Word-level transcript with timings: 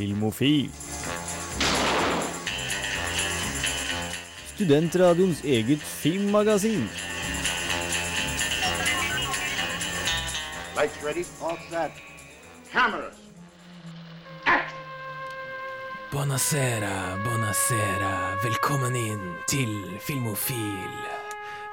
Filmofil. 0.00 0.70
Studentradioens 4.54 5.44
eget 5.44 5.82
filmmagasin. 5.82 6.88
Lights 10.76 11.04
ready, 11.04 11.24
all 11.42 11.58
set. 11.68 11.92
Cameras. 12.72 13.14
Act! 14.46 14.74
Buonasera, 16.10 17.20
buonasera. 17.24 18.14
Velkommen 18.42 18.96
inn 18.96 19.34
til 19.52 19.76
Filmofil. 20.00 20.96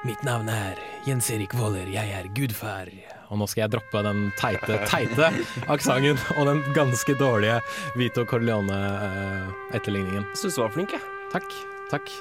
Mitt 0.04 0.22
navn 0.22 0.52
er 0.52 0.76
Jens 1.08 1.30
Erik 1.30 1.56
Våler, 1.56 1.88
jeg 1.88 2.12
er 2.12 2.28
gudfar. 2.36 2.92
Og 3.28 3.40
nå 3.40 3.48
skal 3.50 3.66
jeg 3.66 3.74
droppe 3.76 4.02
den 4.06 4.28
teite, 4.40 4.78
teite 4.88 5.30
aksenten 5.68 6.16
og 6.36 6.48
den 6.48 6.62
ganske 6.76 7.16
dårlige 7.20 7.58
Vito 7.98 8.24
Corleone-etterligningen. 8.28 10.24
Syns 10.38 10.56
du 10.56 10.62
var 10.64 10.72
flink, 10.74 10.96
jeg. 10.96 11.04
Takk, 11.34 11.48
takk. 11.92 12.12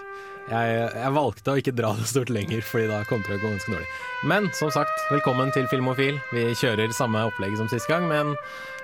Jeg, 0.48 0.76
jeg 0.96 1.12
valgte 1.16 1.52
å 1.52 1.60
ikke 1.60 1.76
dra 1.76 1.92
det 1.98 2.08
stort 2.08 2.32
lenger, 2.32 2.62
fordi 2.64 2.88
da 2.88 3.02
kom 3.08 3.20
det 3.24 3.28
til 3.28 3.36
å 3.36 3.42
gå 3.42 3.52
ganske 3.52 3.74
dårlig. 3.74 3.88
Men 4.32 4.48
som 4.56 4.72
sagt, 4.72 4.96
velkommen 5.12 5.52
til 5.56 5.68
Filmofil. 5.72 6.20
Vi 6.32 6.50
kjører 6.60 6.96
samme 6.96 7.26
opplegg 7.28 7.58
som 7.60 7.68
sist 7.72 7.90
gang, 7.92 8.08
med 8.08 8.20
en 8.24 8.36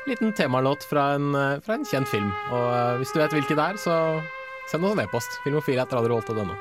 liten 0.09 0.33
temalåt 0.35 0.83
fra 0.87 1.13
en, 1.15 1.31
fra 1.63 1.77
en 1.79 1.87
kjent 1.87 2.09
film. 2.11 2.31
Og 2.51 2.67
eh, 2.75 2.97
hvis 2.99 3.13
du 3.15 3.21
vet 3.21 3.35
hvilken 3.35 3.59
det 3.59 3.69
er, 3.71 3.79
så 3.79 3.95
send 4.71 4.83
oss 4.87 4.95
en 4.95 5.03
e-post. 5.05 5.39
Filmofil.radioholt.no. 5.45 6.57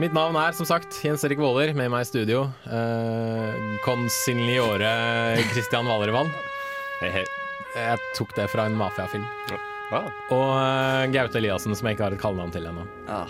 Mitt 0.00 0.14
navn 0.16 0.36
er 0.40 0.54
som 0.56 0.66
sagt 0.66 0.96
Jens 1.04 1.22
Erik 1.26 1.40
Våler, 1.42 1.74
med 1.76 1.90
meg 1.92 2.06
i 2.06 2.08
studio. 2.08 2.46
Eh, 2.64 3.58
Consigliore 3.84 4.92
Christian 5.52 5.86
Valerevann. 5.88 6.30
Hei, 7.02 7.10
hei. 7.18 7.24
Jeg 7.76 8.00
tok 8.16 8.32
det 8.36 8.46
fra 8.52 8.66
en 8.68 8.76
mafiafilm. 8.78 9.24
Ah, 9.92 10.08
Og 10.32 10.48
eh, 10.56 11.10
Gaute 11.12 11.36
Eliassen, 11.40 11.76
som 11.76 11.88
jeg 11.88 11.98
ikke 11.98 12.06
har 12.08 12.16
et 12.16 12.22
kallenavn 12.22 12.52
til 12.54 12.66
ennå. 12.70 12.86
Ah, 13.12 13.28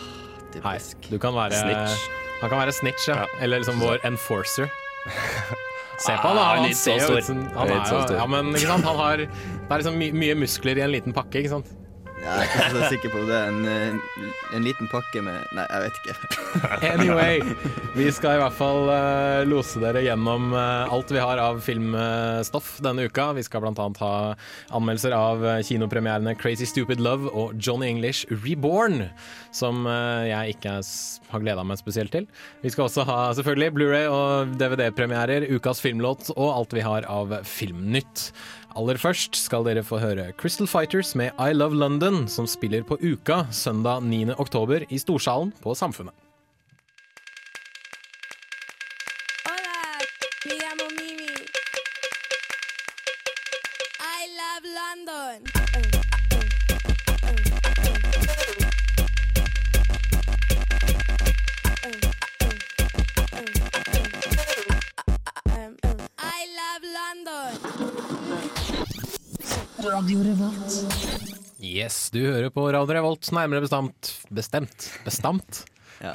Hei. 0.63 0.77
Du 1.09 1.17
kan 1.19 1.35
være 1.35 1.57
Snitch. 1.59 2.07
Han 2.43 2.51
kan 2.51 2.59
være 2.59 2.73
snitch, 2.75 3.05
ja. 3.09 3.21
Ja. 3.23 3.27
Eller 3.45 3.61
liksom 3.63 3.79
vår 3.81 4.03
enforcer. 4.07 4.67
Se 6.03 6.15
på 6.19 6.27
han, 6.27 6.39
Ah, 6.39 6.39
da. 6.39 6.43
han 6.43 6.57
er 6.57 6.59
Han 6.59 6.67
litt 6.67 6.79
ser 6.79 6.99
jo 6.99 7.15
ut 7.19 7.25
som 7.27 7.39
Han 7.39 7.55
han 7.57 7.69
er 7.69 7.71
er 7.71 7.79
litt 7.79 7.89
så 7.91 7.95
jo, 7.99 8.03
stor. 8.09 8.17
Ja, 8.19 8.27
men 8.33 8.49
ikke 8.57 8.71
sant. 8.71 8.87
Han 8.89 8.99
har 8.99 9.23
Det 9.23 9.29
er 9.71 9.83
liksom 9.83 9.99
my 10.01 10.09
mye 10.19 10.35
muskler 10.41 10.79
i 10.81 10.83
en 10.87 10.91
liten 10.95 11.15
pakke, 11.15 11.39
ikke 11.43 11.53
sant. 11.55 11.71
Jeg 12.23 12.31
er 12.31 12.45
ikke 12.47 12.67
så 12.71 12.89
sikker 12.93 13.11
på 13.11 13.21
det 13.27 13.39
en, 13.49 13.65
eh, 13.67 14.27
en 14.55 14.63
liten 14.63 14.87
pakke 14.91 15.23
med 15.27 15.43
Nei, 15.57 15.65
jeg 15.67 15.83
vet 15.83 15.97
ikke. 15.99 16.15
Anyway, 16.93 17.41
vi 17.97 18.07
skal 18.15 18.37
i 18.37 18.41
hvert 18.43 18.55
fall 18.55 18.87
uh, 18.91 19.43
lose 19.49 19.81
dere 19.83 20.05
gjennom 20.05 20.53
uh, 20.55 20.93
alt 20.93 21.11
vi 21.11 21.19
har 21.23 21.41
av 21.43 21.59
filmstoff 21.65 22.77
denne 22.85 23.09
uka. 23.11 23.33
Vi 23.35 23.43
skal 23.47 23.67
annet 23.67 23.99
ha 24.03 24.13
anmeldelser 24.71 25.15
av 25.17 25.43
kinopremierene 25.67 26.37
Crazy 26.39 26.69
Stupid 26.69 27.03
Love 27.03 27.33
og 27.33 27.57
Johnny 27.59 27.91
English 27.91 28.29
Reborn, 28.31 29.09
som 29.55 29.87
jeg 30.27 30.57
ikke 30.57 30.79
har 31.33 31.43
gleda 31.43 31.65
meg 31.67 31.81
spesielt 31.81 32.13
til. 32.15 32.27
Vi 32.63 32.71
skal 32.73 32.87
også 32.87 33.07
ha 33.09 33.19
selvfølgelig 33.37 33.75
Blu-ray 33.77 34.09
og 34.11 34.55
DVD-premierer, 34.61 35.49
ukas 35.57 35.83
filmlåt 35.85 36.31
og 36.37 36.49
alt 36.53 36.77
vi 36.77 36.85
har 36.87 37.07
av 37.11 37.35
Filmnytt. 37.49 38.31
Aller 38.73 38.97
først 38.97 39.37
skal 39.37 39.67
dere 39.67 39.83
få 39.85 39.99
høre 40.01 40.31
Crystal 40.41 40.67
Fighters 40.67 41.13
med 41.19 41.37
I 41.37 41.53
Love 41.53 41.77
London, 41.77 42.25
som 42.29 42.47
spiller 42.49 42.83
på 42.83 42.97
Uka 43.03 43.45
søndag 43.53 44.01
9. 44.03 44.33
oktober 44.41 44.87
i 44.89 44.99
Storsalen 44.99 45.53
på 45.63 45.75
Samfunnet. 45.77 46.15
Hola, 49.45 50.01
me 50.47 50.57
llamo 50.57 50.89
Mimi. 50.97 51.35
I 54.01 54.31
love 54.41 54.65
London. 54.81 55.62
London. 70.03 70.91
Yes, 71.63 72.11
du 72.11 72.19
hører 72.25 72.51
på 72.51 72.65
Radio 72.75 72.97
Revolt, 72.97 73.29
nærmere 73.31 73.63
bestemt 73.63 74.09
Bestemt? 74.35 74.89
Bestemt? 75.05 75.61
Ja. 76.03 76.11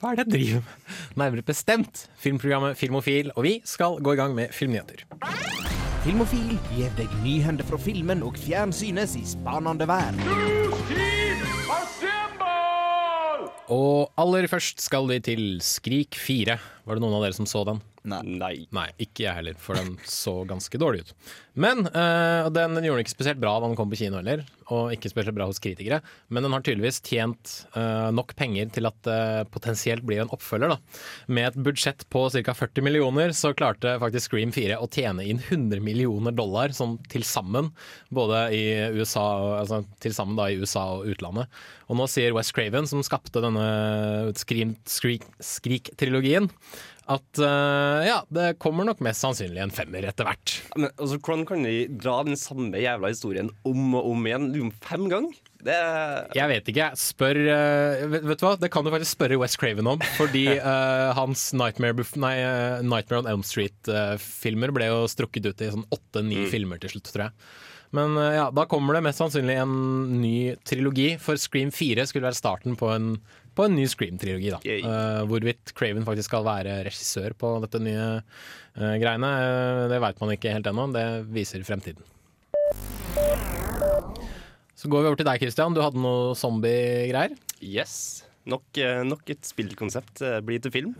Hva 0.00 0.10
er 0.10 0.18
det 0.18 0.24
jeg 0.26 0.32
driver 0.34 0.64
med? 0.66 0.98
Nærmere 1.22 1.44
bestemt 1.46 2.02
filmprogrammet 2.20 2.76
Filmofil, 2.76 3.30
og 3.32 3.46
vi 3.46 3.54
skal 3.64 3.96
gå 4.04 4.12
i 4.12 4.18
gang 4.20 4.34
med 4.36 4.52
filmnyheter. 4.52 5.06
Filmofil 6.04 6.58
gir 6.74 6.92
deg 6.98 7.08
nyhender 7.24 7.64
fra 7.64 7.80
filmen 7.80 8.20
og 8.26 8.36
fjernsynets 8.36 9.16
i 9.16 9.24
spanende 9.24 9.88
vær. 9.88 10.20
Og 13.72 14.12
aller 14.20 14.50
først 14.52 14.84
skal 14.84 15.08
vi 15.08 15.22
til 15.24 15.44
Skrik 15.64 16.20
4. 16.20 16.60
Var 16.84 16.98
det 16.98 17.06
noen 17.06 17.16
av 17.16 17.24
dere 17.24 17.40
som 17.40 17.48
så 17.48 17.64
den? 17.64 17.80
Nei. 18.04 18.20
nei. 18.36 18.56
Nei, 18.74 18.88
ikke 19.00 19.24
jeg 19.24 19.36
heller, 19.38 19.54
for 19.56 19.78
den 19.80 19.94
så 20.04 20.42
ganske 20.48 20.76
dårlig 20.80 21.06
ut. 21.06 21.12
Men 21.56 21.86
uh, 21.94 22.50
den 22.52 22.76
gjorde 22.84 23.04
ikke 23.04 23.14
spesielt 23.14 23.40
bra 23.40 23.54
da 23.56 23.68
den 23.70 23.76
kom 23.78 23.88
på 23.88 23.96
kino 23.96 24.18
heller, 24.18 24.42
og 24.74 24.92
ikke 24.92 25.08
spesielt 25.08 25.36
bra 25.38 25.46
hos 25.48 25.60
kritikere. 25.62 26.02
Men 26.28 26.44
den 26.44 26.52
har 26.52 26.64
tydeligvis 26.66 27.00
tjent 27.06 27.54
uh, 27.76 28.10
nok 28.12 28.34
penger 28.36 28.68
til 28.74 28.88
at 28.90 28.98
det 29.08 29.18
potensielt 29.54 30.04
blir 30.04 30.20
en 30.24 30.32
oppfølger. 30.36 30.74
da. 30.74 31.00
Med 31.32 31.48
et 31.48 31.58
budsjett 31.64 32.04
på 32.12 32.26
ca. 32.34 32.56
40 32.60 32.84
millioner, 32.84 33.32
så 33.36 33.54
klarte 33.56 33.96
faktisk 34.02 34.28
Scream 34.28 34.52
4 34.52 34.76
å 34.84 34.90
tjene 34.92 35.24
inn 35.24 35.40
100 35.40 35.80
millioner 35.84 36.36
dollar 36.36 36.76
sånn 36.76 36.98
til 37.08 37.24
sammen. 37.24 37.72
Både 38.12 38.46
i 38.52 38.64
USA, 38.98 39.24
og- 39.40 39.58
altså 39.62 39.80
til 40.04 40.12
sammen 40.12 40.36
da 40.36 40.50
i 40.52 40.60
USA 40.60 40.90
og 40.98 41.08
utlandet. 41.14 41.48
Og 41.88 41.96
nå 41.96 42.04
sier 42.08 42.36
West 42.36 42.52
Craven, 42.56 42.86
som 42.88 43.00
skapte 43.04 43.40
denne 43.44 44.32
Scream-trilogien, 44.36 45.24
Skrik-trilogien, 45.44 46.50
at 47.04 47.40
uh, 47.42 48.00
ja, 48.00 48.20
det 48.32 48.54
kommer 48.62 48.86
nok 48.88 49.02
mest 49.04 49.20
sannsynlig 49.20 49.60
en 49.60 49.72
femmer 49.74 50.06
etter 50.08 50.24
hvert. 50.24 50.54
Men 50.72 50.88
altså, 50.94 51.18
Hvordan 51.18 51.42
kan 51.48 51.66
de 51.66 51.74
dra 52.00 52.14
den 52.24 52.38
samme 52.40 52.80
jævla 52.80 53.10
historien 53.12 53.50
om 53.68 53.98
og 53.98 54.08
om 54.14 54.28
igjen 54.28 54.46
om 54.64 54.70
fem 54.84 55.04
ganger? 55.12 55.36
Det 55.64 55.76
Jeg 56.36 56.48
vet 56.50 56.70
ikke. 56.72 56.88
Spør 57.00 57.40
uh, 57.44 58.06
vet, 58.12 58.24
vet 58.30 58.40
du 58.40 58.46
hva? 58.46 58.54
Det 58.60 58.72
kan 58.72 58.86
du 58.86 58.92
faktisk 58.94 59.18
spørre 59.18 59.40
West 59.42 59.60
Craven 59.60 59.92
om. 59.92 60.00
Fordi 60.16 60.46
uh, 60.56 61.12
hans 61.20 61.50
Nightmare, 61.56 61.98
Bef- 62.00 62.16
nei, 62.20 62.38
Nightmare 62.84 63.20
on 63.20 63.30
Elm 63.34 63.44
Street-filmer 63.44 64.72
ble 64.76 64.88
jo 64.88 65.04
strukket 65.12 65.50
ut 65.52 65.60
i 65.64 65.70
sånn 65.76 65.86
åtte-ni 65.92 66.46
filmer 66.52 66.80
til 66.80 66.96
slutt, 66.96 67.12
tror 67.12 67.28
jeg. 67.28 67.38
Men 67.94 68.16
ja, 68.18 68.48
da 68.50 68.64
kommer 68.66 68.96
det 68.96 69.04
mest 69.06 69.20
sannsynlig 69.20 69.54
en 69.62 69.74
ny 70.18 70.56
trilogi, 70.66 71.12
for 71.22 71.38
Scream 71.38 71.68
4 71.70 72.08
skulle 72.10 72.26
være 72.26 72.40
starten 72.40 72.74
på 72.80 72.88
en, 72.90 73.12
på 73.54 73.66
en 73.68 73.76
ny 73.78 73.86
Scream-trilogi. 73.90 74.50
da. 74.54 74.60
Eh, 74.64 75.20
hvorvidt 75.30 75.72
Craven 75.76 76.06
faktisk 76.06 76.30
skal 76.30 76.46
være 76.46 76.80
regissør 76.88 77.36
på 77.38 77.54
dette 77.64 77.80
nye 77.82 78.08
uh, 78.18 78.94
greiene, 79.00 79.30
uh, 79.30 79.84
det 79.92 80.00
veit 80.02 80.20
man 80.22 80.34
ikke 80.34 80.54
helt 80.54 80.68
ennå. 80.70 80.88
Det 80.94 81.06
viser 81.34 81.64
fremtiden. 81.66 82.04
Så 84.74 84.90
går 84.90 85.04
vi 85.04 85.10
over 85.10 85.18
til 85.20 85.28
deg, 85.28 85.40
Christian. 85.40 85.74
Du 85.76 85.80
hadde 85.84 86.02
noe 86.02 86.34
zombie-greier. 86.38 87.36
Yes. 87.62 88.24
Nok, 88.44 88.76
nok 89.08 89.30
et 89.32 89.46
spillkonsept 89.48 90.20
blir 90.44 90.60
til 90.60 90.72
film. 90.74 90.90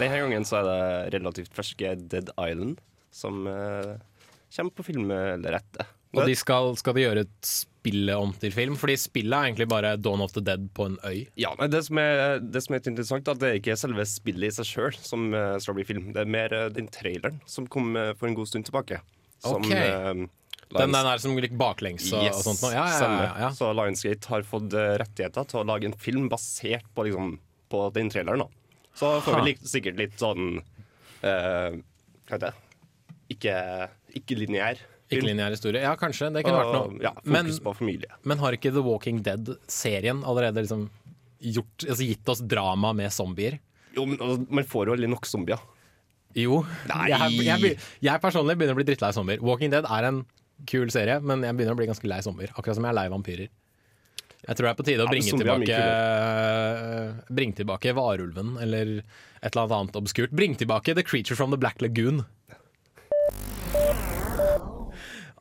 Denne 0.00 0.16
gangen 0.24 0.46
så 0.48 0.58
er 0.58 0.66
det 0.66 1.20
relativt 1.20 1.52
ferske 1.54 1.92
Dead 2.10 2.32
Island 2.34 2.80
som 3.14 3.44
kommer 3.46 4.74
på 4.74 4.86
film 4.88 5.12
eller 5.14 5.60
etter. 5.60 5.86
Og 6.16 6.26
de 6.26 6.34
skal, 6.34 6.72
skal 6.80 6.96
de 6.96 7.04
gjøre 7.04 7.22
et 7.28 7.52
spillet 7.80 8.16
om 8.16 8.32
til 8.36 8.52
film? 8.54 8.76
Fordi 8.78 8.96
spillet 9.00 9.36
er 9.36 9.48
egentlig 9.48 9.68
bare 9.70 9.94
Dawn 10.00 10.20
of 10.24 10.34
the 10.36 10.42
Dead 10.44 10.68
på 10.76 10.86
en 10.90 10.98
øy. 11.06 11.26
Ja, 11.40 11.54
nei, 11.58 11.68
det, 11.72 11.82
som 11.86 12.00
er, 12.02 12.40
det 12.42 12.62
som 12.64 12.76
er 12.76 12.82
interessant, 12.84 13.28
er 13.28 13.36
at 13.36 13.40
det 13.40 13.48
er 13.50 13.60
ikke 13.60 13.78
selve 13.80 14.04
spillet 14.08 14.50
i 14.50 14.56
seg 14.58 14.68
sjøl 14.68 14.98
som 14.98 15.30
uh, 15.32 15.56
skal 15.62 15.78
bli 15.78 15.86
film. 15.88 16.10
Det 16.14 16.24
er 16.24 16.30
mer 16.30 16.54
uh, 16.56 16.66
den 16.74 16.90
traileren 16.92 17.40
som 17.48 17.68
kom 17.70 17.94
uh, 17.96 18.12
for 18.18 18.28
en 18.28 18.36
god 18.38 18.50
stund 18.50 18.68
tilbake. 18.68 19.00
Som, 19.40 19.64
okay. 19.64 19.88
Den, 20.70 20.76
den 20.76 20.92
der 20.94 21.22
som 21.22 21.38
gikk 21.40 21.56
baklengs 21.58 22.10
og, 22.12 22.26
og 22.28 22.42
sånt? 22.44 22.62
Ja, 22.70 22.84
ja, 22.92 23.08
ja, 23.08 23.30
ja. 23.46 23.52
Så 23.56 23.72
Lionsgate 23.74 24.30
har 24.30 24.44
fått 24.46 24.76
rettigheter 24.76 25.48
til 25.48 25.62
å 25.62 25.66
lage 25.66 25.88
en 25.88 25.96
film 25.98 26.28
basert 26.30 26.84
på, 26.94 27.08
liksom, 27.08 27.38
på 27.72 27.86
den 27.96 28.12
traileren. 28.12 28.44
Da. 28.44 28.84
Så 29.00 29.16
får 29.24 29.40
Ha. 29.40 29.46
vi 29.48 29.56
sikkert 29.64 29.98
litt 29.98 30.20
sånn 30.20 30.60
Hva 31.22 31.80
heter 32.30 32.50
det? 32.50 32.52
Ikke, 33.32 33.56
ikke 34.20 34.36
lineær. 34.38 34.78
Ikke-lineær 35.10 35.50
historie. 35.54 35.82
Ja, 35.82 35.96
kanskje. 35.98 36.28
Det 36.34 36.44
kunne 36.46 36.60
vært 36.60 36.76
noe. 36.76 37.00
ja, 37.02 37.12
fokus 37.18 37.32
Men, 37.34 37.50
på 37.66 37.74
familie. 37.76 38.10
men 38.24 38.38
har 38.38 38.54
ikke 38.56 38.70
The 38.72 38.82
Walking 38.86 39.22
Dead-serien 39.26 40.22
allerede 40.24 40.62
liksom 40.62 40.86
gjort, 41.40 41.86
altså 41.88 42.06
gitt 42.06 42.28
oss 42.30 42.42
drama 42.46 42.92
med 42.94 43.10
zombier? 43.14 43.58
Jo, 43.96 44.04
men 44.06 44.20
altså, 44.20 44.46
Man 44.48 44.68
får 44.70 44.86
jo 44.86 44.94
aldri 44.94 45.08
nok 45.10 45.26
zombier. 45.26 45.62
Jo. 46.38 46.60
Jeg, 46.86 47.40
jeg, 47.42 47.72
jeg 48.06 48.22
personlig 48.22 48.54
begynner 48.60 48.76
å 48.76 48.78
bli 48.78 48.86
drittlei 48.86 49.10
zombier. 49.16 49.40
Walking 49.42 49.72
Dead 49.72 49.88
er 49.88 50.06
en 50.12 50.20
kul 50.70 50.92
serie, 50.94 51.18
men 51.24 51.42
jeg 51.42 51.56
begynner 51.58 51.74
å 51.74 51.80
bli 51.80 51.88
ganske 51.90 52.06
lei 52.06 52.20
zombier. 52.22 52.52
Akkurat 52.54 52.78
som 52.78 52.86
jeg 52.86 52.92
er 52.94 52.98
lei 53.00 53.08
vampyrer. 53.10 53.50
Jeg 54.40 54.56
tror 54.56 54.66
det 54.66 54.70
er 54.70 54.76
på 54.78 54.84
tide 54.86 55.04
å 55.04 55.10
bringe 55.10 55.36
tilbake 55.36 55.80
Bringe 57.34 57.56
tilbake 57.58 57.92
varulven, 57.96 58.54
eller 58.62 58.94
et 59.42 59.50
eller 59.50 59.74
annet 59.80 59.98
obskurt. 60.00 60.32
Bring 60.32 60.54
tilbake 60.56 60.94
The 60.96 61.04
Creature 61.04 61.36
from 61.36 61.50
the 61.52 61.58
Black 61.60 61.82
Lagoon. 61.84 62.22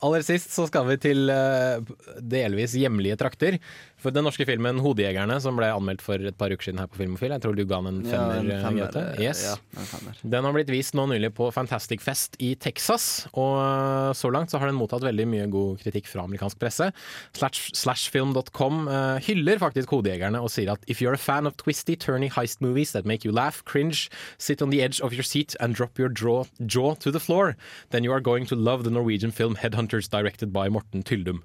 Aller 0.06 0.24
sist 0.24 0.54
så 0.56 0.66
skal 0.70 0.88
vi 0.88 0.98
til 1.02 1.32
eh, 1.34 1.84
delvis 2.20 2.76
hjemlige 2.80 3.18
trakter. 3.20 3.60
For 4.00 4.16
den 4.16 4.24
norske 4.24 4.46
filmen 4.48 4.80
'Hodejegerne', 4.80 5.40
som 5.44 5.58
ble 5.60 5.68
anmeldt 5.76 6.02
for 6.02 6.16
et 6.24 6.38
par 6.40 6.54
uker 6.54 6.70
siden 6.70 6.80
her 6.80 6.88
på 6.88 7.02
Filmofil, 7.02 7.34
jeg 7.36 7.44
tror 7.44 7.56
du 7.58 7.66
ga 7.68 7.82
den 7.84 8.00
en 8.00 8.06
Ja, 8.08 8.22
en 8.38 8.52
eh, 8.52 8.62
femmer, 8.64 8.96
eh, 8.96 9.20
Yes. 9.20 9.42
Ja, 9.44 9.56
en 9.76 9.90
femmer. 9.90 10.16
Den 10.24 10.48
har 10.48 10.54
blitt 10.56 10.72
vist 10.72 10.96
nå 10.96 11.04
nylig 11.12 11.34
på 11.36 11.50
Fantastic 11.52 12.00
Fest 12.02 12.38
i 12.40 12.54
Texas, 12.56 13.28
og 13.34 13.60
eh, 13.60 14.14
så 14.16 14.32
langt 14.32 14.52
så 14.52 14.60
har 14.62 14.72
den 14.72 14.80
mottatt 14.80 15.04
veldig 15.04 15.28
mye 15.28 15.50
god 15.52 15.84
kritikk 15.84 16.08
fra 16.08 16.24
amerikansk 16.24 16.60
presse. 16.60 16.92
Slash, 17.36 17.72
slashfilm.com 17.76 18.88
eh, 18.88 19.20
hyller 19.28 19.60
faktisk 19.60 19.92
Hodejegerne 19.92 20.40
og 20.40 20.50
sier 20.54 20.72
at 20.72 20.80
if 20.88 21.02
you're 21.04 21.14
a 21.14 21.20
fan 21.20 21.46
of 21.46 21.58
twisty, 21.58 21.96
turny 22.00 22.30
heist 22.32 22.62
movies 22.62 22.94
that 22.94 23.06
make 23.06 23.26
you 23.28 23.36
laugh, 23.36 23.64
cringe, 23.66 24.10
sit 24.38 24.62
on 24.62 24.70
the 24.70 24.82
edge 24.82 25.02
of 25.02 25.12
your 25.14 25.24
seat 25.24 25.56
and 25.60 25.76
drop 25.76 26.00
your 26.00 26.10
draw, 26.10 26.46
jaw 26.66 26.96
to 26.96 27.12
the 27.12 27.20
floor, 27.20 27.58
then 27.90 28.04
you 28.04 28.14
are 28.14 28.22
going 28.22 28.46
to 28.46 28.56
love 28.56 28.84
the 28.86 28.92
Norwegian 28.92 29.32
film 29.32 29.56
Headhunters 29.58 30.10
directed 30.10 30.54
by 30.54 30.70
Morten 30.70 31.04
Tyldum. 31.04 31.44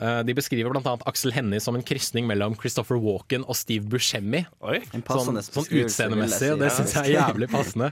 Eh, 0.00 0.20
De 0.22 0.34
beskriver 0.36 0.70
annet 0.78 1.02
Aksel 1.08 1.32
Hennie 1.34 1.60
som 1.60 1.76
en 1.76 1.82
krysning 1.82 2.26
mellom 2.28 2.54
Christopher 2.58 2.98
Walken 3.02 3.44
og 3.48 3.56
Steve 3.58 3.88
Buscemi. 3.90 4.44
Oi. 4.62 4.80
Sånn, 5.08 5.40
sånn 5.42 5.70
utseendemessig, 5.82 6.52
og 6.54 6.62
det 6.62 6.70
syns 6.76 6.94
jeg 6.94 7.10
er 7.10 7.16
jævlig 7.16 7.48
passende. 7.50 7.90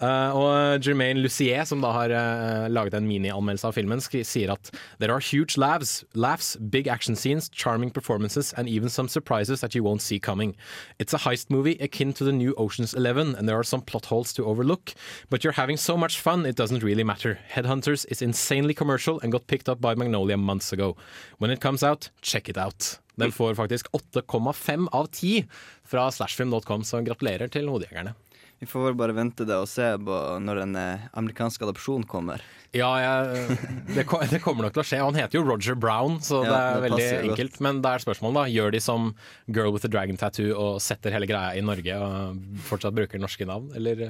Eh, 0.00 0.38
og 0.38 0.84
Jermaine 0.84 1.22
Lucier, 1.22 1.64
som 1.68 1.82
da 1.84 1.92
har 1.94 2.14
eh, 2.14 2.66
laget 2.72 2.96
en 2.98 3.06
minianmeldelse 3.08 3.68
av 3.70 3.76
filmen, 3.78 4.02
sier 4.04 4.52
at 4.54 4.70
There 4.98 5.12
are 5.14 5.22
huge 5.22 5.56
laughs, 5.60 6.04
laughs, 6.14 6.56
big 6.56 6.88
action 6.88 7.16
scenes, 7.16 7.48
charming 7.50 7.90
performances 7.90 8.52
and 8.56 8.68
even 8.68 8.88
some 8.88 9.08
surprises 9.08 9.60
that 9.60 9.74
you 9.74 9.82
won't 9.84 10.02
see 10.02 10.18
coming. 10.18 10.56
It's 10.98 11.14
a 11.14 11.18
heist 11.18 11.50
movie 11.50 11.78
akin 11.80 12.12
to 12.14 12.24
the 12.24 12.32
new 12.32 12.54
Ocean's 12.58 12.94
Eleven, 12.94 13.34
and 13.36 13.48
there 13.48 13.58
are 13.58 13.64
some 13.64 13.82
plot 13.82 14.06
holes 14.06 14.32
to 14.34 14.44
overlook, 14.46 14.94
but 15.30 15.44
you're 15.44 15.52
having 15.52 15.76
so 15.76 15.96
much 15.96 16.18
fun 16.20 16.46
it 16.46 16.56
doesn't 16.56 16.82
really 16.82 17.04
matter. 17.04 17.38
Headhunters 17.54 18.06
is 18.10 18.22
insanely 18.22 18.74
commercial 18.74 19.20
and 19.20 19.32
got 19.32 19.46
picked 19.46 19.68
up 19.68 19.80
by 19.80 19.94
Magnolia 19.94 20.36
months 20.36 20.72
ago. 20.72 20.96
When 21.44 21.52
it 21.52 21.60
comes 21.60 21.82
out, 21.82 22.10
check 22.22 22.48
it 22.48 22.56
out. 22.56 23.00
Den 23.20 23.32
får 23.32 23.54
faktisk 23.54 23.90
8,5 23.92 24.88
av 24.92 25.06
10 25.06 25.44
fra 25.84 26.06
slashfilm.com, 26.10 26.84
så 26.88 27.02
gratulerer 27.04 27.50
til 27.52 27.68
Hodejegerne. 27.68 28.14
Vi 28.62 28.68
får 28.70 28.86
vel 28.86 28.96
bare 28.96 29.12
vente 29.12 29.44
det 29.44 29.58
og 29.60 29.66
se 29.68 29.90
på 30.00 30.20
når 30.40 30.62
en 30.62 30.78
eh, 30.80 31.02
amerikansk 31.20 31.66
adopsjon 31.66 32.06
kommer. 32.08 32.40
Ja, 32.72 32.88
jeg, 32.96 33.58
det, 33.92 34.06
det 34.30 34.40
kommer 34.40 34.64
nok 34.64 34.78
til 34.78 34.86
å 34.86 34.86
skje. 34.88 35.02
Han 35.04 35.18
heter 35.20 35.36
jo 35.36 35.44
Roger 35.44 35.76
Brown, 35.76 36.16
så 36.24 36.40
det 36.46 36.54
er 36.54 36.78
det 36.78 36.86
veldig 36.86 37.02
godt. 37.10 37.28
enkelt. 37.28 37.60
Men 37.68 37.82
det 37.84 37.92
er 37.92 38.06
spørsmålet, 38.06 38.38
da. 38.40 38.46
Gjør 38.54 38.72
de 38.78 38.80
som 38.86 39.12
Girl 39.52 39.74
with 39.76 39.84
a 39.84 39.92
Dragon 39.92 40.16
Tattoo 40.16 40.56
og 40.56 40.80
setter 40.80 41.12
hele 41.12 41.28
greia 41.28 41.52
i 41.60 41.66
Norge 41.66 42.00
og 42.00 42.40
fortsatt 42.70 42.96
bruker 42.96 43.20
norske 43.20 43.44
navn, 43.52 43.68
eller? 43.76 44.06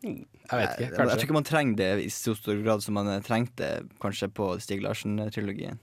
Jeg 0.00 0.16
vet 0.48 0.80
ikke. 0.80 0.88
Jeg, 0.88 0.96
jeg 0.96 0.96
tror 0.96 1.28
ikke 1.28 1.38
man 1.42 1.50
trenger 1.52 1.76
det 1.82 1.92
i 2.06 2.10
så 2.14 2.32
stor 2.40 2.64
grad 2.64 2.88
som 2.88 2.96
man 2.96 3.12
eh, 3.18 3.20
trengte 3.28 3.74
kanskje 4.00 4.32
på 4.32 4.54
Stig 4.64 4.80
Larsen-trilogien. 4.86 5.76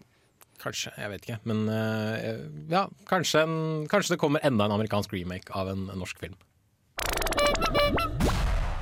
Kanskje, 0.62 0.92
jeg 0.98 1.12
vet 1.12 1.26
ikke. 1.28 1.40
Men 1.50 1.68
eh, 1.70 2.40
ja, 2.72 2.88
kanskje, 3.10 3.44
en, 3.46 3.58
kanskje 3.92 4.16
det 4.16 4.22
kommer 4.22 4.44
enda 4.48 4.66
en 4.66 4.76
amerikansk 4.80 5.14
remake 5.14 5.54
av 5.54 5.70
en, 5.74 5.86
en 5.94 6.02
norsk 6.02 6.18
film. 6.22 6.38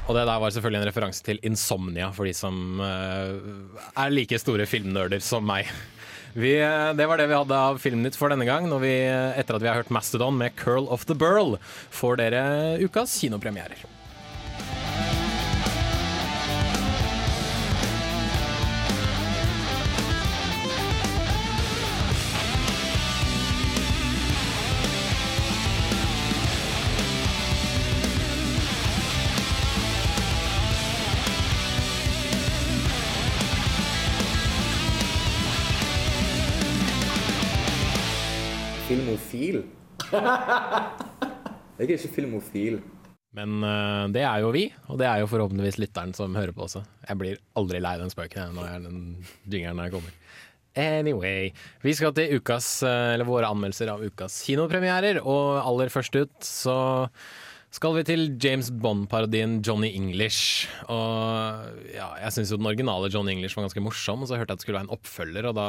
Og 0.06 0.14
det 0.14 0.24
der 0.30 0.40
var 0.40 0.54
selvfølgelig 0.54 0.84
en 0.84 0.88
referanse 0.88 1.26
til 1.26 1.42
Insomnia, 1.48 2.12
for 2.14 2.30
de 2.30 2.34
som 2.38 2.80
eh, 2.84 3.36
er 4.06 4.14
like 4.14 4.40
store 4.40 4.68
filmnerder 4.70 5.24
som 5.24 5.46
meg. 5.50 5.72
Vi, 6.36 6.54
eh, 6.62 6.94
det 6.96 7.10
var 7.10 7.20
det 7.20 7.28
vi 7.32 7.38
hadde 7.38 7.60
av 7.72 7.82
Filmnytt 7.82 8.18
for 8.20 8.32
denne 8.32 8.48
gang. 8.48 8.70
Når 8.72 8.84
vi, 8.84 8.96
etter 9.42 9.58
at 9.58 9.66
vi 9.66 9.72
har 9.72 9.82
hørt 9.82 9.92
Mastodon 9.94 10.38
med 10.40 10.56
'Curl 10.56 10.88
of 10.92 11.08
the 11.10 11.18
Burl', 11.18 11.58
får 11.92 12.22
dere 12.22 12.46
ukas 12.84 13.20
kinopremierer. 13.20 13.84
Jeg 41.76 41.90
er 41.90 41.96
ikke 41.98 42.14
filmofil. 42.16 42.78
Men 43.36 43.58
uh, 43.68 44.06
det 44.16 44.22
er 44.24 44.40
jo 44.46 44.52
vi, 44.56 44.70
og 44.88 45.00
det 45.02 45.08
er 45.10 45.20
jo 45.20 45.28
forhåpentligvis 45.28 45.80
lytteren 45.82 46.14
som 46.16 46.36
hører 46.38 46.54
på 46.56 46.64
også. 46.70 46.86
Jeg 47.10 47.20
blir 47.20 47.42
aldri 47.60 47.82
lei 47.84 47.98
den 48.00 48.14
spøken 48.14 48.54
når 48.56 48.70
jeg- 48.70 48.84
den 48.86 49.02
jingeren 49.52 49.82
her 49.84 49.92
kommer. 49.92 50.14
Anyway, 50.76 51.52
vi 51.84 51.94
skal 51.96 52.14
til 52.16 52.36
ukas, 52.40 52.84
eh, 52.84 53.14
eller 53.16 53.28
våre 53.28 53.48
anmeldelser 53.48 53.92
av 53.94 54.02
ukas 54.04 54.42
kinopremierer, 54.44 55.22
og 55.24 55.62
aller 55.64 55.92
først 55.92 56.16
ut 56.20 56.34
så 56.44 57.10
skal 57.76 57.96
vi 57.96 58.04
til 58.08 58.26
James 58.40 58.70
Bond-parodien 58.72 59.62
Johnny 59.64 59.92
English. 59.96 60.68
Og 60.88 61.72
ja, 61.94 62.10
jeg 62.24 62.32
syns 62.36 62.52
jo 62.52 62.60
den 62.60 62.68
originale 62.72 63.12
Johnny 63.12 63.36
English 63.36 63.56
var 63.56 63.68
ganske 63.68 63.84
morsom, 63.84 64.24
og 64.24 64.28
så 64.32 64.36
hørte 64.40 64.52
jeg 64.52 64.56
at 64.56 64.60
det 64.60 64.68
skulle 64.68 64.80
være 64.80 64.88
en 64.90 64.96
oppfølger, 64.96 65.48
og 65.52 65.56
da 65.56 65.68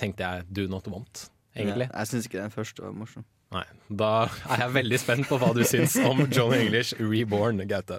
tenkte 0.00 0.20
jeg 0.24 0.48
do 0.52 0.66
not 0.68 0.88
want, 0.92 1.30
egentlig. 1.56 1.88
Ja, 1.90 1.98
jeg 1.98 2.10
syns 2.12 2.28
ikke 2.28 2.42
den 2.42 2.54
første 2.54 2.82
var 2.82 2.92
morsom. 2.96 3.24
Nei, 3.52 3.64
da 3.88 4.10
er 4.48 4.62
jeg 4.64 4.74
veldig 4.78 4.98
spent 5.00 5.28
på 5.28 5.38
hva 5.40 5.52
du 5.52 5.62
syns 5.68 5.96
om 6.08 6.24
John 6.32 6.54
English 6.56 6.94
Reborn, 7.00 7.60
Gaute. 7.68 7.98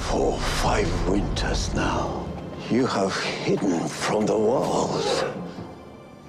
For 0.00 0.38
five 0.62 0.90
winters 1.08 1.72
now, 1.74 2.26
you 2.70 2.86
have 2.86 3.14
hidden 3.44 3.86
from 3.88 4.26
the 4.26 4.36
walls. 4.36 5.24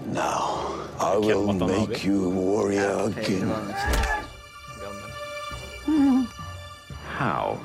Now, 0.05 0.75
I 0.99 1.17
will 1.17 1.53
make 1.53 2.03
you 2.05 2.29
warrior 2.29 3.09
again. 3.09 3.49
How? 7.17 7.57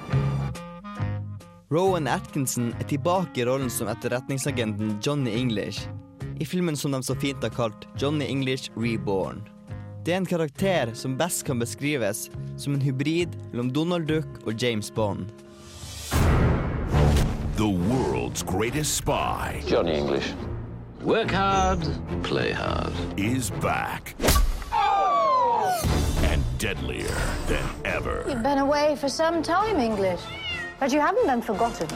Rowan 1.68 2.06
Atkinson 2.06 2.74
er 2.80 2.84
tilbake 2.86 3.40
i 3.40 3.44
rollen 3.44 3.70
som 3.70 3.88
etterretningsagenten 3.90 5.00
Johnny 5.02 5.32
English, 5.34 5.88
i 6.40 6.46
filmen 6.46 6.76
som 6.76 6.92
de 6.92 7.02
så 7.02 7.14
fint 7.14 7.42
har 7.42 7.50
kalt 7.50 7.86
Johnny 7.98 8.24
English 8.24 8.70
Reborn. 8.76 9.42
Det 10.04 10.12
er 10.12 10.16
en 10.16 10.26
karakter 10.26 10.92
som 10.94 11.16
best 11.18 11.46
kan 11.46 11.58
beskrives 11.58 12.30
som 12.56 12.74
en 12.74 12.80
hybrid 12.80 13.34
mellom 13.50 13.72
Donald 13.72 14.06
Duck 14.06 14.46
og 14.46 14.62
James 14.62 14.90
Bond. 14.90 15.26
The 17.56 17.66
world's 17.66 18.42
greatest 18.42 18.96
spy 18.96 19.62
Johnny 19.66 19.96
English. 19.96 20.34
Work 21.02 21.30
hard, 21.30 21.80
play 22.22 22.52
hard. 22.52 22.92
is 23.16 23.50
back. 23.62 24.14
And 26.32 26.42
deadlier 26.58 27.16
than 27.46 27.64
ever. 27.84 28.24
You've 28.28 28.42
been 28.42 28.58
away 28.58 28.96
for 28.96 29.08
some 29.08 29.42
time, 29.42 29.80
English. 29.80 30.20
But 30.80 30.92
you 30.92 31.00
haven't 31.00 31.26
been 31.26 31.42
forgotten. 31.42 31.88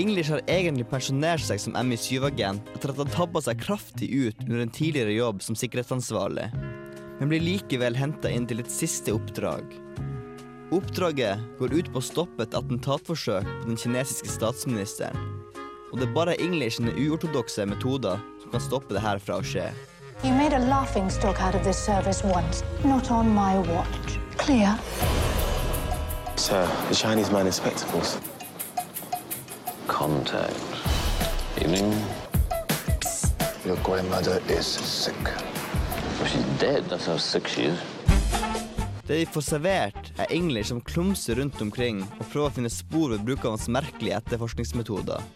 English 0.00 0.32
har 0.32 0.40
egentlig 0.48 0.86
pensjonert 0.88 1.42
seg 1.44 1.60
som 1.60 1.74
MI7-agent 1.76 2.70
etter 2.72 2.92
at 2.92 3.00
han 3.02 3.10
tabba 3.12 3.42
seg 3.44 3.60
kraftig 3.60 4.08
ut 4.08 4.46
under 4.46 4.62
en 4.62 4.72
tidligere 4.72 5.12
jobb 5.12 5.42
som 5.44 5.58
sikkerhetsansvarlig, 5.58 6.46
men 7.18 7.28
blir 7.28 7.44
likevel 7.44 7.98
henta 7.98 8.32
inn 8.32 8.46
til 8.48 8.62
et 8.62 8.72
siste 8.72 9.12
oppdrag. 9.12 9.74
Oppdraget 10.72 11.44
går 11.58 11.74
ut 11.74 11.92
på 11.92 12.00
å 12.00 12.06
stoppe 12.06 12.46
et 12.46 12.56
attentatforsøk 12.56 13.44
på 13.44 13.68
den 13.68 13.80
kinesiske 13.80 14.30
statsministeren. 14.30 15.18
Og 15.90 15.98
det 15.98 16.08
er 16.08 16.16
bare 16.16 16.38
English 16.40 16.78
sine 16.78 16.94
uortodokse 16.94 17.66
metoder 17.68 18.22
som 18.40 18.54
kan 18.54 18.64
stoppe 18.70 18.96
det 18.96 19.04
her 19.04 19.20
fra 19.20 19.40
å 19.42 19.44
skje. 19.44 19.68
You 20.24 20.32
made 20.32 20.56
a 20.56 20.64
laughing 20.70 21.10
stock 21.10 21.42
out 21.42 21.56
of 21.58 21.64
this 21.64 21.76
service 21.76 22.22
once, 22.24 22.62
not 22.84 23.10
on 23.10 23.34
my 23.34 23.58
watch. 23.74 24.20
Clear? 24.38 24.78
Sir, 26.36 26.64
the 26.88 26.94
Chinese 26.94 27.32
man 27.32 27.46
in 27.46 27.52
spectacles. 27.52 28.16
Contact. 29.90 30.54
Evening. 31.60 31.92
Your 33.66 33.76
grandmother 33.82 34.40
is 34.48 34.66
sick. 34.66 35.24
Well, 35.24 36.28
she's 36.28 36.44
dead. 36.60 36.84
That's 36.88 37.06
how 37.06 37.16
sick 37.16 37.48
she 37.48 37.62
is. 37.62 37.78
Det 39.06 39.18
de 39.18 39.26
får 39.26 39.42
servert, 39.42 40.12
er 40.18 40.30
engler 40.30 40.62
som 40.62 40.80
klumser 40.80 41.40
rundt 41.40 41.58
omkring 41.60 42.04
og 42.20 42.22
prøver 42.30 42.46
å 42.46 42.54
finne 42.60 42.70
spor 42.70 43.10
ved 43.10 43.24
bruk 43.26 43.42
av 43.42 43.56
hans 43.56 43.66
merkelige 43.66 44.20
etterforskningsmetoder. 44.20 45.26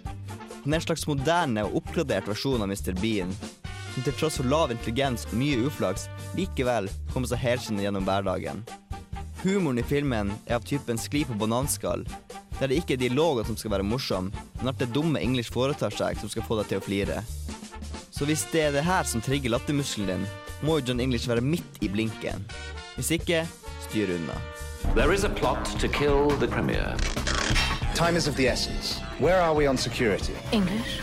Han 0.62 0.70
er 0.70 0.78
en 0.78 0.86
slags 0.86 1.08
moderne 1.10 1.66
og 1.66 1.80
oppgradert 1.82 2.30
versjon 2.30 2.62
av 2.62 2.70
Mr. 2.70 2.94
Bean, 3.02 3.34
som 3.96 4.06
til 4.06 4.14
tross 4.14 4.38
for 4.38 4.46
lav 4.46 4.70
intelligens 4.70 5.26
og 5.32 5.34
mye 5.42 5.66
uflaks, 5.66 6.06
likevel 6.38 6.86
kommer 7.10 7.26
seg 7.32 7.42
helskinnet 7.42 7.88
gjennom 7.88 8.06
hverdagen. 8.06 8.62
Humoren 9.42 9.82
i 9.82 9.88
filmen 9.90 10.30
er 10.46 10.60
av 10.60 10.70
typen 10.70 10.96
skli 10.96 11.26
på 11.26 11.34
bananskall, 11.42 12.06
der 12.60 12.70
det 12.70 12.78
ikke 12.80 12.94
er 12.94 13.02
dialogen 13.02 13.46
som 13.48 13.56
skal 13.58 13.74
være 13.74 13.86
morsom, 13.86 14.30
men 14.60 14.70
at 14.70 14.78
det 14.78 14.92
dumme 14.94 15.22
English 15.22 15.52
foretar 15.52 15.94
seg 15.94 16.20
som 16.20 16.30
skal 16.30 16.46
få 16.46 16.60
deg 16.60 16.70
til 16.70 16.82
å 16.82 16.84
flire. 16.84 17.22
Så 18.14 18.28
hvis 18.28 18.44
det 18.52 18.68
er 18.68 18.74
det 18.76 18.84
her 18.86 19.06
som 19.10 19.22
trigger 19.24 19.50
lattermuskelen 19.50 20.12
din, 20.12 20.26
må 20.62 20.78
jo 20.78 20.90
John 20.90 21.00
English 21.00 21.28
være 21.28 21.42
midt 21.42 21.82
i 21.82 21.88
blinken. 21.90 22.44
Hvis 22.94 23.10
ikke, 23.16 23.42
styr 23.88 24.14
unna. 24.14 24.36
There 24.94 25.12
is 25.12 25.24
a 25.24 25.28
plot 25.28 25.64
to 25.80 25.88
kill 25.88 26.30
the 26.38 26.46
Premier. 26.46 26.94
Time 27.94 28.16
is 28.16 28.28
of 28.28 28.36
the 28.36 28.48
essence. 28.48 29.00
Where 29.18 29.40
are 29.40 29.54
we 29.54 29.66
on 29.68 29.76
security? 29.76 30.34
English. 30.52 31.02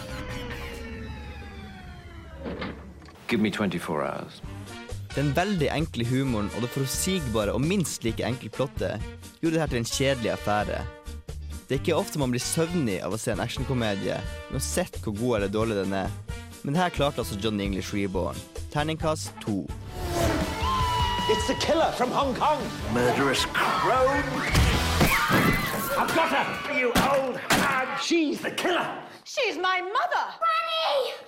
Give 3.28 3.42
me 3.42 3.52
24 3.52 4.04
hours. 4.04 4.42
Den 5.16 5.36
veldig 5.36 5.68
enkle 5.76 6.06
humoren 6.08 6.50
og 6.56 6.64
det 6.64 6.70
forutsigbare 6.72 7.52
og 7.52 7.62
minst 7.62 8.04
like 8.04 8.24
enkle 8.24 8.50
plottet 8.50 9.04
gjorde 9.42 9.58
dette 9.58 9.74
til 9.74 9.82
en 9.82 9.92
kjedelig 9.92 10.32
affære. 10.38 10.80
Det 11.72 11.78
er 11.78 11.84
ikke 11.86 11.96
ofte 11.96 12.20
man 12.20 12.34
blir 12.34 12.42
søvnig 12.44 12.98
av 13.00 13.14
å 13.16 13.18
se 13.22 13.32
en 13.32 13.40
actionkomedie, 13.40 14.18
uansett 14.52 14.98
hvor 15.06 15.14
god 15.16 15.36
eller 15.38 15.52
dårlig 15.54 15.78
den 15.78 15.94
er. 15.96 16.10
Men 16.68 16.76
her 16.76 16.92
klarte 16.92 17.24
altså 17.24 17.38
Johnny 17.40 17.64
English 17.64 17.94
Reborn. 17.96 18.36
Terningkast 18.74 19.32
to. 19.40 19.64
It's 21.32 21.48
the 21.48 21.56
killer 21.64 21.88
from 21.96 22.12
Hong 22.12 22.36
Kong. 22.36 22.60
Murderous 22.92 23.46
crone. 23.56 24.28
I've 25.96 26.12
got 26.12 26.36
her, 26.36 26.78
you 26.78 26.92
old 27.08 27.38
hag. 27.38 28.02
She's 28.04 28.42
the 28.42 28.52
killer. 28.52 28.92
She's 29.24 29.56
my 29.56 29.80
mother! 29.80 30.26
Granny! 30.44 31.21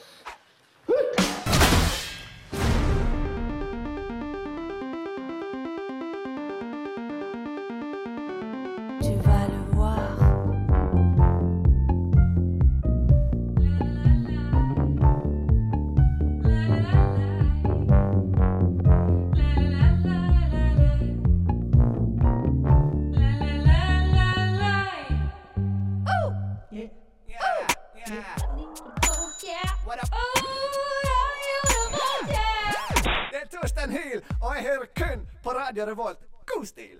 Radio 35.83 35.95
Revolt. 35.95 36.19
God 36.47 36.67
stil! 36.67 36.99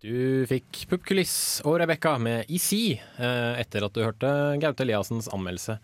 Du 0.00 0.44
fikk 0.48 0.86
Pupkuliss 0.88 1.60
og 1.68 1.74
Rebekka 1.82 2.14
med 2.22 2.48
EC 2.48 2.70
eh, 2.96 3.58
etter 3.60 3.84
at 3.84 3.92
du 3.92 4.00
hørte 4.00 4.30
Gaute 4.62 4.84
Eliassens 4.86 5.28
anmeldelse 5.28 5.76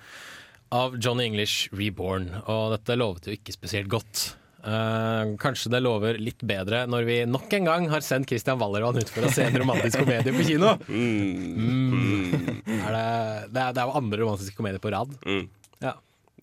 av 0.72 0.96
Johnny 0.96 1.26
English 1.28 1.68
Reborn. 1.76 2.30
Og 2.46 2.72
dette 2.72 2.96
lovet 2.96 3.28
jo 3.28 3.36
ikke 3.36 3.52
spesielt 3.52 3.90
godt. 3.92 4.30
Uh, 4.62 5.34
kanskje 5.42 5.74
det 5.74 5.82
lover 5.82 6.20
litt 6.22 6.40
bedre 6.46 6.84
når 6.86 7.04
vi 7.08 7.16
nok 7.26 7.52
en 7.58 7.66
gang 7.66 7.88
har 7.90 8.04
sendt 8.06 8.30
Christian 8.30 8.60
Wallervann 8.62 9.00
ut 9.02 9.10
for 9.10 9.26
å 9.26 9.32
se 9.34 9.48
en 9.48 9.58
romantisk 9.58 10.04
komedie 10.04 10.32
på 10.32 10.46
kino. 10.48 10.76
Mm. 10.88 12.62
Er 12.72 12.94
det, 12.94 13.06
det, 13.52 13.60
er, 13.60 13.74
det 13.76 13.82
er 13.82 13.90
jo 13.90 13.98
andre 13.98 14.22
romantiske 14.22 14.56
komedier 14.56 14.80
på 14.80 14.90
rad. 14.94 15.12
Ja. 15.84 15.92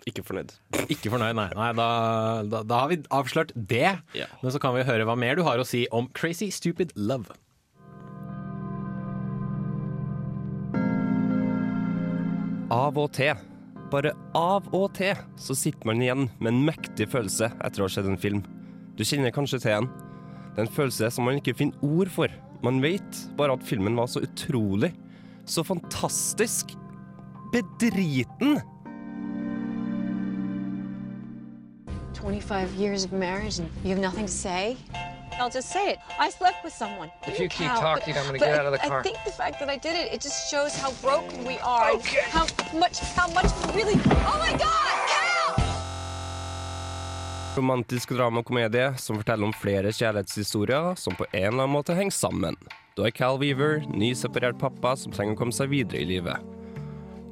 Ikke 0.08 0.24
fornøyd. 0.24 0.54
Ikke 0.88 1.12
fornøyd, 1.12 1.36
nei. 1.36 1.50
nei 1.58 1.70
da, 1.76 1.90
da, 2.48 2.64
da 2.64 2.80
har 2.84 2.92
vi 2.92 3.02
avslørt 3.14 3.52
det. 3.56 3.98
Ja. 4.16 4.30
Men 4.42 4.56
så 4.56 4.62
kan 4.64 4.76
vi 4.78 4.86
høre 4.88 5.06
hva 5.08 5.18
mer 5.20 5.36
du 5.36 5.44
har 5.48 5.60
å 5.60 5.68
si 5.68 5.86
om 5.96 6.08
Crazy 6.16 6.50
Stupid 6.56 6.96
Love. 6.96 7.36
Av 12.70 12.98
og 13.02 13.10
til, 13.18 13.34
bare 13.90 14.14
av 14.38 14.68
og 14.78 14.92
til, 14.98 15.18
så 15.42 15.56
sitter 15.58 15.90
man 15.90 16.04
igjen 16.04 16.28
med 16.38 16.52
en 16.54 16.64
mektig 16.70 17.10
følelse 17.10 17.50
etter 17.66 17.82
å 17.82 17.88
ha 17.88 17.94
sett 17.94 18.08
en 18.08 18.20
film. 18.22 18.44
Du 18.96 19.02
kjenner 19.08 19.34
kanskje 19.34 19.62
til 19.64 19.74
den. 19.74 19.90
Det 20.54 20.62
er 20.62 20.68
en 20.68 20.76
følelse 20.76 21.10
som 21.14 21.26
man 21.26 21.40
ikke 21.40 21.58
finner 21.58 21.86
ord 21.86 22.12
for. 22.14 22.32
Man 22.66 22.82
vet 22.84 23.24
bare 23.40 23.56
at 23.56 23.66
filmen 23.66 23.98
var 23.98 24.10
så 24.12 24.22
utrolig, 24.26 24.92
så 25.50 25.64
fantastisk, 25.66 26.76
bedriten. 27.54 28.60
25 32.20 32.74
years 32.76 33.06
of 33.06 33.14
marriage 33.14 33.60
and 33.60 33.70
you 33.84 33.90
have 33.92 34.00
nothing 34.00 34.26
to 34.26 34.32
say? 34.32 34.76
I'll 35.40 35.50
just 35.50 35.70
say 35.70 35.92
it. 35.92 36.00
I 36.20 36.30
slept 36.30 36.66
with 36.66 36.74
someone. 36.74 37.10
If 37.26 37.40
you 37.40 37.48
keep 37.48 37.68
Cal, 37.68 37.80
talking, 37.80 38.14
but- 38.14 38.20
I'm 38.20 38.26
gonna 38.28 38.40
but 38.40 38.46
get 38.46 38.60
out 38.60 38.66
of 38.66 38.74
the 38.74 38.80
car. 38.80 39.00
I 39.00 39.04
think 39.04 39.18
the 39.24 39.32
fact 39.32 39.60
that 39.60 39.70
I 39.70 39.78
did 39.78 39.96
it, 39.96 40.14
it 40.14 40.20
just 40.22 40.52
shows 40.52 40.76
how 40.76 40.92
broken 41.02 41.46
we 41.46 41.58
are. 41.60 41.92
Okay. 41.92 42.20
How 42.30 42.46
much, 42.78 43.00
how 43.16 43.28
much 43.32 43.46
we 43.74 43.82
really. 43.84 43.96
Oh 43.96 44.38
my 44.38 44.52
God, 44.52 44.96
Cal! 45.14 45.56
Romantisk 47.56 48.10
dramakomedie 48.12 48.94
som 48.98 49.16
forteller 49.16 49.46
om 49.48 49.54
flere 49.54 49.92
kjærlighetshistorier 49.92 50.96
som 50.96 51.16
på 51.16 51.26
en 51.32 51.40
eller 51.44 51.64
annen 51.64 51.74
måte 51.78 51.96
henger 51.96 52.12
sammen. 52.12 52.56
Da 52.98 53.08
er 53.08 53.12
Cal 53.16 53.40
Weaver 53.40 53.80
nyseparert 53.96 54.60
pappa 54.60 54.96
som 55.00 55.12
trenger 55.16 55.34
å 55.36 55.40
komme 55.40 55.56
seg 55.56 55.72
videre 55.72 56.04
i 56.04 56.06
livet. 56.06 56.59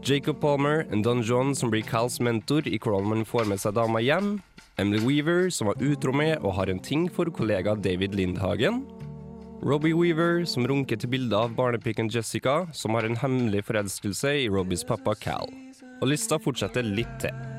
Jacob 0.07 0.39
Palmer, 0.39 0.85
en 0.91 1.01
Don 1.01 1.21
John 1.21 1.55
som 1.55 1.67
blir 1.67 1.83
Cals 1.83 2.21
mentor 2.23 2.63
i 2.63 2.77
hvordan 2.79 3.09
man 3.09 3.25
får 3.27 3.49
med 3.49 3.59
seg 3.59 3.73
dama 3.75 3.99
hjem. 3.99 4.37
Emily 4.79 5.01
Weaver, 5.03 5.49
som 5.51 5.67
var 5.67 5.83
utro 5.83 6.13
med 6.15 6.37
og 6.37 6.53
har 6.55 6.71
en 6.71 6.79
ting 6.79 7.09
for 7.11 7.27
kollega 7.27 7.75
David 7.75 8.15
Lindhagen. 8.15 8.85
Robbie 9.67 9.97
Weaver, 9.97 10.45
som 10.47 10.63
runker 10.69 11.01
til 11.01 11.11
bildet 11.11 11.35
av 11.35 11.57
barnepiken 11.59 12.07
Jessica, 12.13 12.61
som 12.71 12.95
har 12.95 13.03
en 13.03 13.19
hemmelig 13.19 13.65
forelskelse 13.67 14.31
i 14.45 14.47
Robbies 14.53 14.87
pappa 14.87 15.17
Cal. 15.19 15.51
Og 15.99 16.11
lista 16.13 16.39
fortsetter 16.39 16.87
litt 16.87 17.19
til. 17.25 17.56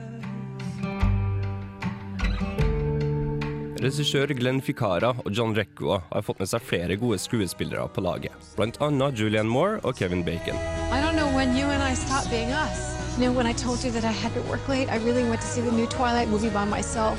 Regissør 3.79 4.33
Glenn 4.35 4.59
Ficara 4.59 5.13
og 5.23 5.29
John 5.31 5.53
Recua 5.55 6.01
har 6.11 6.25
fått 6.27 6.41
med 6.43 6.49
seg 6.51 6.65
flere 6.67 6.97
gode 6.99 7.21
skuespillere 7.23 7.85
på 7.95 8.03
laget, 8.03 8.35
blant 8.57 8.79
Julian 9.15 9.47
Moore 9.47 9.79
og 9.85 9.95
Kevin 9.95 10.25
Bacon. 10.25 10.57
I 10.91 10.99
don't 11.01 11.15
know 11.15 11.31
when 11.31 11.55
you 11.57 11.67
and 11.71 11.83
I 11.83 11.95
stopped 11.95 12.31
being 12.31 12.51
us. 12.51 12.99
You 13.17 13.27
know, 13.27 13.33
when 13.33 13.47
I 13.47 13.53
told 13.53 13.85
you 13.85 13.93
that 13.93 14.05
I 14.05 14.11
had 14.11 14.35
to 14.35 14.43
work 14.51 14.67
late, 14.69 14.91
I 14.91 14.99
really 15.07 15.23
went 15.23 15.41
to 15.43 15.47
see 15.47 15.61
the 15.61 15.71
new 15.71 15.87
Twilight 15.87 16.29
movie 16.29 16.51
by 16.51 16.65
myself. 16.65 17.19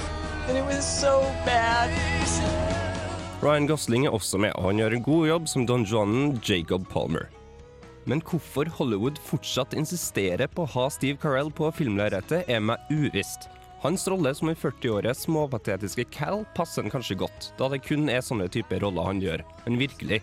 And 0.50 0.58
it 0.58 0.66
was 0.66 0.84
so 0.84 1.22
bad. 1.46 1.90
Ryan 3.42 3.68
Gosling 3.68 4.06
er 4.06 4.12
også 4.12 4.38
med, 4.38 4.52
og 4.56 4.64
han 4.64 4.80
gjør 4.80 4.98
en 4.98 5.04
god 5.04 5.28
jobb 5.28 5.48
som 5.48 5.66
Don 5.66 5.86
John'en 5.86 6.40
Jacob 6.44 6.90
Palmer. 6.92 7.30
Men 8.06 8.22
hvorfor 8.22 8.68
Hollywood 8.76 9.16
fortsatt 9.24 9.74
insisterer 9.74 10.48
på 10.48 10.66
å 10.66 10.72
ha 10.76 10.90
Steve 10.92 11.18
Carell 11.22 11.52
på 11.52 11.72
filmlerretet, 11.72 12.44
er 12.52 12.60
meg 12.60 12.84
uvisst. 12.92 13.48
Hans 13.80 14.08
rolle 14.12 14.34
som 14.36 14.50
den 14.50 14.58
40-årige 14.60 15.14
småpatetiske 15.16 16.04
Cal 16.12 16.42
passer 16.56 16.84
han 16.84 16.92
kanskje 16.92 17.16
godt, 17.22 17.54
da 17.56 17.70
det 17.72 17.80
kun 17.86 18.10
er 18.12 18.20
sånne 18.26 18.50
typer 18.52 18.84
roller 18.84 19.08
han 19.08 19.22
gjør. 19.24 19.44
Men 19.64 19.80
virkelig 19.80 20.20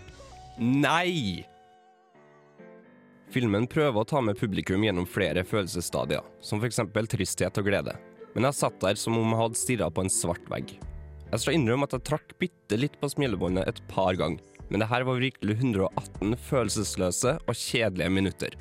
Nei! 0.60 1.44
Filmen 3.32 3.66
prøver 3.68 4.00
å 4.00 4.08
ta 4.08 4.20
med 4.24 4.38
publikum 4.38 4.84
gjennom 4.84 5.08
flere 5.08 5.42
følelsesstadier, 5.44 6.24
som 6.44 6.60
f.eks. 6.60 6.84
tristhet 7.12 7.58
og 7.60 7.66
glede. 7.68 7.96
Men 8.36 8.50
jeg 8.50 8.58
satt 8.60 8.78
der 8.84 9.00
som 9.00 9.16
om 9.16 9.32
jeg 9.32 9.40
hadde 9.40 9.60
stirra 9.60 9.88
på 9.90 10.04
en 10.04 10.12
svart 10.12 10.52
vegg. 10.52 10.76
Jeg 11.32 11.42
skal 11.42 11.56
innrømme 11.56 11.88
at 11.88 11.96
jeg 11.96 12.06
trakk 12.12 12.36
bitte 12.40 12.76
litt 12.78 13.00
på 13.00 13.08
smilebåndet 13.10 13.72
et 13.72 13.82
par 13.88 14.20
ganger, 14.20 14.44
men 14.68 14.84
det 14.84 14.90
her 14.92 15.04
var 15.08 15.20
virkelig 15.22 15.56
118 15.58 16.36
følelsesløse 16.44 17.38
og 17.40 17.56
kjedelige 17.56 18.12
minutter. 18.12 18.56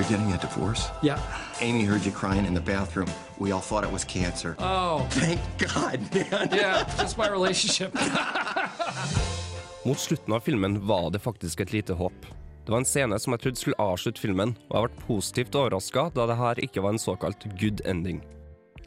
You're 0.00 0.16
getting 0.16 0.32
a 0.32 0.38
divorce? 0.38 0.88
Yeah. 1.02 1.18
Amy 1.60 1.84
heard 1.84 2.06
you 2.06 2.12
crying 2.12 2.46
in 2.46 2.54
the 2.54 2.60
bathroom. 2.60 3.08
We 3.38 3.52
all 3.52 3.60
thought 3.60 3.84
it 3.84 3.92
was 3.92 4.02
cancer. 4.04 4.56
Oh. 4.58 5.06
Thank 5.10 5.40
God, 5.58 6.00
man. 6.14 6.48
Yeah, 6.52 6.88
just 6.96 7.18
my 7.18 7.28
relationship. 7.28 7.92
Mot 9.84 9.98
slutten 9.98 10.32
av 10.32 10.40
filmen 10.40 10.86
var 10.86 11.10
det 11.10 11.18
faktisk 11.18 11.60
et 11.60 11.72
lite 11.72 11.92
håp. 11.92 12.26
Det 12.64 12.72
var 12.72 12.78
en 12.78 12.88
scene 12.88 13.18
som 13.20 13.36
jeg 13.36 13.42
trodde 13.44 13.60
skulle 13.60 13.76
avslutte 13.76 14.20
filmen, 14.24 14.56
og 14.70 14.76
jeg 14.78 14.88
ble 14.88 15.04
positivt 15.04 15.60
overraska 15.60 16.06
da 16.16 16.26
det 16.32 16.38
her 16.40 16.64
ikke 16.64 16.80
var 16.80 16.96
en 16.96 17.04
såkalt 17.04 17.44
good 17.60 17.84
ending. 17.84 18.22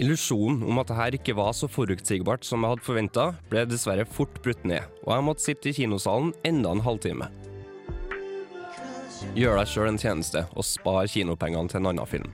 Illusjonen 0.02 0.66
om 0.66 0.82
at 0.82 0.90
det 0.90 0.98
her 0.98 1.20
ikke 1.20 1.38
var 1.38 1.54
så 1.54 1.70
forutsigbart 1.70 2.42
som 2.46 2.66
jeg 2.66 2.74
hadde 2.74 2.88
forventa, 2.90 3.30
ble 3.54 3.68
dessverre 3.70 4.10
fort 4.10 4.42
brutt 4.42 4.66
ned, 4.66 4.82
og 5.06 5.14
jeg 5.14 5.30
måtte 5.30 5.46
sitte 5.46 5.70
i 5.70 5.78
kinosalen 5.78 6.34
enda 6.42 6.74
en 6.74 6.86
halvtime. 6.90 7.30
Gjør 9.34 9.58
deg 9.58 9.70
sjøl 9.72 9.90
en 9.90 10.00
tjeneste 10.02 10.44
og 10.54 10.66
spar 10.68 11.08
kinopengene 11.10 11.72
til 11.72 11.80
en 11.82 11.90
annen 11.94 12.10
film. 12.10 12.30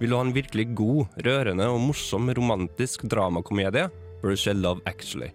Vil 0.00 0.10
du 0.10 0.16
ha 0.18 0.24
en 0.26 0.34
virkelig 0.34 0.66
god, 0.76 1.14
rørende 1.24 1.68
og 1.70 1.80
morsom 1.80 2.28
romantisk 2.36 3.06
dramakomedie, 3.08 3.86
bør 4.20 4.34
du 4.34 4.40
se 4.42 4.52
Love 4.56 4.82
Actually. 4.90 5.30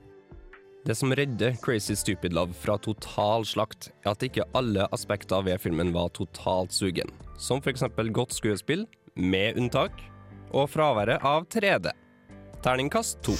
Det 0.85 0.95
som 0.95 1.11
redder 1.15 1.57
Crazy 1.63 1.95
Stupid 1.97 2.33
Love 2.35 2.55
fra 2.55 2.77
total 2.77 3.47
slakt, 3.47 3.89
er 4.05 4.13
at 4.13 4.23
ikke 4.25 4.47
alle 4.55 4.87
aspekter 4.95 5.43
ved 5.45 5.59
filmen 5.63 5.93
var 5.95 6.11
totalt 6.15 6.75
sugen, 6.75 7.11
som 7.37 7.63
f.eks. 7.63 7.87
godt 8.13 8.35
skuespill, 8.35 8.85
med 9.15 9.57
unntak, 9.59 9.95
og 10.51 10.69
fraværet 10.71 11.19
av 11.25 11.45
3D. 11.51 11.91
Terningkast 12.63 13.19
2. 13.27 13.35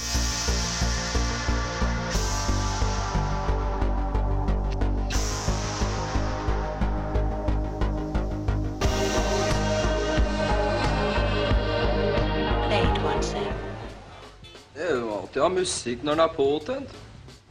musikk 15.54 16.04
når 16.06 16.18
den 16.18 16.26
er 16.26 16.36
påtent. 16.36 16.98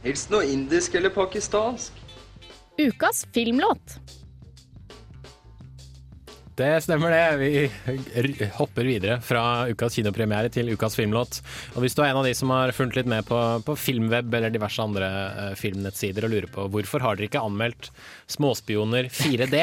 Helst 0.04 0.30
noe 0.32 0.48
indisk 0.48 0.96
eller 0.96 1.12
pakistansk. 1.12 1.96
Ukas 2.80 3.26
filmlåt. 3.34 3.98
Det 6.60 6.80
stemmer 6.84 7.10
det. 7.10 7.36
Vi 7.40 8.48
hopper 8.58 8.84
videre 8.84 9.20
fra 9.24 9.68
ukas 9.70 9.94
kinopremiere 9.96 10.50
til 10.52 10.68
ukas 10.74 10.96
filmlåt. 10.98 11.38
Og 11.72 11.84
hvis 11.84 11.96
du 11.96 12.02
er 12.02 12.10
en 12.10 12.20
av 12.20 12.26
de 12.28 12.34
som 12.36 12.52
har 12.52 12.74
fulgt 12.76 12.98
litt 12.98 13.08
med 13.08 13.24
på, 13.28 13.38
på 13.64 13.76
Filmweb 13.80 14.34
eller 14.36 14.52
diverse 14.52 14.82
andre 14.84 15.08
uh, 15.08 15.54
filmnettsider 15.56 16.26
og 16.26 16.34
lurer 16.34 16.50
på 16.52 16.66
hvorfor 16.74 17.04
har 17.04 17.16
dere 17.16 17.30
ikke 17.30 17.44
anmeldt 17.48 17.88
Småspioner 18.28 19.08
4D, 19.22 19.62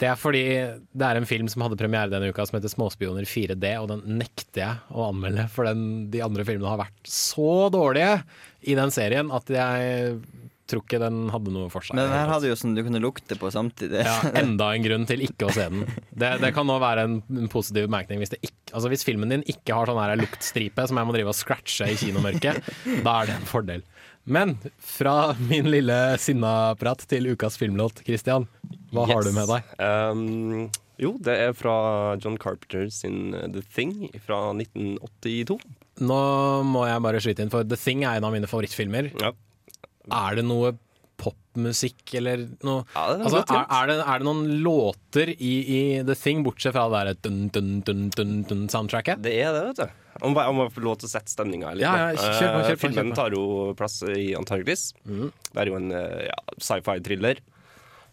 det 0.00 0.08
er 0.10 0.18
fordi 0.20 0.44
det 0.92 1.06
er 1.06 1.18
en 1.18 1.28
film 1.28 1.48
som 1.48 1.64
hadde 1.64 1.78
premiere 1.80 2.12
denne 2.12 2.28
uka 2.32 2.44
som 2.46 2.58
heter 2.58 2.72
Småspioner 2.72 3.28
4D, 3.28 3.70
og 3.80 3.90
den 3.92 4.18
nekter 4.20 4.62
jeg 4.62 4.82
å 4.92 5.08
anmelde, 5.10 5.46
for 5.52 5.68
den, 5.68 6.08
de 6.12 6.24
andre 6.24 6.44
filmene 6.48 6.72
har 6.72 6.82
vært 6.84 7.10
så 7.10 7.68
dårlige 7.72 8.18
i 8.66 8.76
den 8.76 8.92
serien 8.94 9.32
at 9.34 9.50
jeg 9.52 10.18
tror 10.66 10.82
ikke 10.82 11.00
den 11.00 11.28
hadde 11.30 11.52
noe 11.54 11.70
for 11.70 11.86
seg. 11.86 11.96
Men 11.96 12.08
den 12.08 12.16
her 12.16 12.30
hadde 12.32 12.50
jo 12.50 12.56
sånn 12.58 12.74
du 12.76 12.82
kunne 12.86 13.00
lukte 13.02 13.38
på 13.38 13.50
samtidig. 13.54 14.02
Ja, 14.06 14.16
enda 14.42 14.72
en 14.74 14.86
grunn 14.86 15.06
til 15.08 15.22
ikke 15.26 15.48
å 15.48 15.54
se 15.54 15.68
den. 15.70 15.86
Det, 16.10 16.32
det 16.42 16.52
kan 16.56 16.66
nå 16.68 16.78
være 16.82 17.06
en, 17.06 17.20
positiv 17.52 17.86
bemerkning 17.86 18.22
hvis, 18.22 18.34
ikke, 18.40 18.72
altså 18.72 18.90
hvis 18.92 19.06
filmen 19.06 19.32
din 19.32 19.46
ikke 19.46 19.76
har 19.76 19.90
sånn 19.90 20.00
her 20.02 20.16
luktstripe 20.18 20.88
som 20.88 20.98
jeg 20.98 21.08
må 21.08 21.14
drive 21.14 21.32
og 21.32 21.38
scratche 21.38 21.92
i 21.92 21.98
kinomørket. 22.00 22.72
da 23.06 23.20
er 23.20 23.30
det 23.30 23.38
en 23.38 23.48
fordel. 23.48 23.86
Men 24.26 24.56
fra 24.82 25.36
min 25.38 25.68
lille 25.70 25.96
sinnaprat 26.18 27.04
til 27.06 27.30
ukas 27.30 27.54
filmlåt, 27.60 28.02
Christian. 28.06 28.48
Hva 28.90 29.06
har 29.06 29.22
du 29.22 29.30
med 29.36 29.46
deg? 29.52 29.68
Um, 29.78 30.64
jo, 30.98 31.12
det 31.22 31.36
er 31.44 31.54
fra 31.54 31.76
John 32.18 32.38
Carpenter 32.42 32.88
sin 32.90 33.36
uh, 33.36 33.44
The 33.46 33.62
Thing 33.62 34.08
fra 34.26 34.40
1982. 34.56 35.60
Nå 36.02 36.18
må 36.66 36.82
jeg 36.88 37.04
bare 37.06 37.22
skyte 37.22 37.46
inn, 37.46 37.52
for 37.54 37.66
The 37.68 37.78
Thing 37.78 38.02
er 38.02 38.18
en 38.18 38.26
av 38.26 38.34
mine 38.34 38.50
favorittfilmer. 38.50 39.12
Er 39.22 40.38
det 40.38 40.46
noe 40.46 40.74
popmusikk 41.20 42.14
eller 42.20 42.42
noe 42.66 42.82
Ja, 42.94 43.04
det 43.12 43.20
er 43.20 43.24
altså, 43.28 43.42
er, 43.42 43.66
er, 43.78 43.90
det, 43.90 43.96
er 44.04 44.22
det 44.22 44.26
noen 44.28 44.42
låter 44.64 45.32
i, 45.34 45.52
i 45.76 45.78
The 46.06 46.16
Thing, 46.18 46.42
bortsett 46.46 46.76
fra 46.76 46.86
det 46.92 47.02
der 47.08 47.20
dun, 47.28 47.38
dun, 47.54 47.70
dun, 47.86 48.02
dun, 48.16 48.34
dun 48.48 48.66
soundtracket? 48.72 49.22
Det 49.24 49.32
er 49.40 49.54
det, 49.56 49.62
vet 49.70 49.80
du. 49.84 50.02
Om 50.24 50.36
jeg 50.40 50.56
må 50.56 50.68
få 50.72 50.80
lov 50.84 50.96
til 51.00 51.08
å 51.10 51.12
sette 51.12 51.32
stemninga 51.32 51.74
litt. 51.76 51.84
Ja, 51.84 52.12
ja, 52.12 52.14
kjør 52.16 52.54
på, 52.54 52.60
Eh, 52.62 52.68
kjør 52.70 52.78
på, 52.78 52.82
Filmen 52.86 53.10
kjør 53.10 53.12
på. 53.12 53.18
tar 53.20 53.36
jo 53.36 53.44
plass 53.76 53.98
i 54.08 54.30
Antarktis. 54.38 54.86
Det 55.04 55.60
er 55.60 55.70
jo 55.72 55.76
en 55.80 55.90
eh, 55.92 56.22
ja, 56.30 56.38
sci-fi-thriller. 56.56 57.42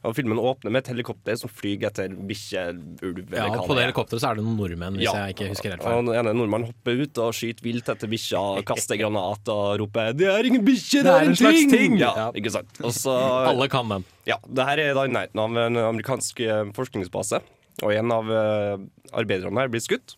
Og 0.03 0.13
Filmen 0.17 0.35
åpner 0.37 0.71
med 0.73 0.83
et 0.83 0.89
helikopter 0.91 1.37
som 1.39 1.47
flyr 1.49 1.85
etter 1.87 2.11
bikkje, 2.27 2.63
ulv 3.01 3.21
eller 3.31 3.37
Ja, 3.37 3.45
På 3.55 3.69
det 3.71 3.77
det 3.77 3.83
er. 3.83 3.85
helikopteret 3.87 4.19
så 4.19 4.31
er 4.31 4.35
det 4.35 4.43
noen 4.43 4.57
nordmenn, 4.59 4.97
hvis 4.99 5.05
Ja. 5.07 5.13
jeg 5.27 5.35
ikke 5.35 5.47
husker 5.53 5.69
helt 5.71 5.81
Og 5.81 5.87
feil. 5.87 6.05
den 6.09 6.15
ene 6.19 6.33
nordmannen 6.35 6.67
hopper 6.67 7.01
ut 7.03 7.17
og 7.23 7.31
skyter 7.33 7.63
vilt 7.63 7.87
etter 7.93 8.07
bikkja, 8.11 8.41
kaster 8.71 8.97
granat 8.99 9.47
og 9.47 9.79
roper 9.79 10.11
'Det 10.13 10.27
er 10.27 10.43
ingen 10.49 10.65
bikkje, 10.65 11.03
det, 11.03 11.13
er 11.13 11.23
en 11.29 11.35
slags 11.35 11.59
ting!' 11.61 11.71
ting! 11.71 11.97
Ja, 11.99 12.13
Ja. 12.15 12.31
ikke 12.35 12.51
sant? 12.51 12.67
Og 12.83 12.91
så, 12.91 13.15
Alle 13.53 13.69
kan 13.69 13.87
den. 13.87 14.03
ja, 14.27 14.35
det 14.43 14.65
her 14.65 14.77
er 14.79 14.93
da 14.93 15.03
i 15.05 15.07
nærheten 15.07 15.39
av 15.39 15.57
en 15.57 15.77
amerikansk 15.77 16.39
eh, 16.41 16.65
forskningsbase, 16.75 17.39
og 17.81 17.91
en 17.93 18.11
av 18.11 18.25
eh, 18.29 18.77
arbeiderne 19.13 19.57
her 19.57 19.67
blir 19.69 19.79
skutt. 19.81 20.15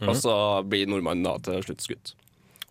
Og 0.00 0.14
så 0.14 0.62
blir 0.68 0.86
nordmannen 0.86 1.24
da 1.24 1.34
til 1.42 1.60
slutt 1.66 1.82
skutt. 1.82 2.14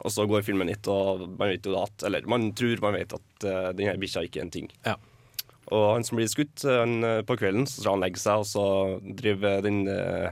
Og 0.06 0.12
så 0.14 0.24
går 0.30 0.44
filmen 0.46 0.68
litt, 0.70 0.88
og 0.88 1.28
man 1.38 1.50
vet 1.50 1.66
jo 1.66 1.74
da 1.74 1.84
at 1.84 2.04
Eller 2.06 2.22
man 2.26 2.54
tror 2.54 2.80
man 2.80 2.94
vet 2.94 3.12
at 3.12 3.44
uh, 3.44 3.74
denne 3.74 3.98
bikkja 4.00 4.24
ikke 4.24 4.38
er 4.40 4.46
en 4.46 4.52
ting. 4.54 4.70
Ja. 4.86 4.96
Og 5.76 5.86
han 5.98 6.06
som 6.08 6.20
blir 6.20 6.30
skutt 6.32 6.64
han, 6.64 7.00
eh, 7.04 7.22
på 7.28 7.38
kvelden, 7.40 7.68
så 7.68 7.82
skal 7.82 7.98
han 7.98 8.06
legge 8.06 8.22
seg, 8.22 8.44
og 8.44 8.48
så 8.48 8.66
driver 9.20 9.64
den 9.66 9.84
uh, 9.90 10.32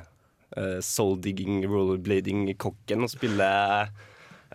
soul-digging, 0.80 1.66
rollerblading-kokken 1.68 3.04
og 3.04 3.12
spiller 3.12 3.90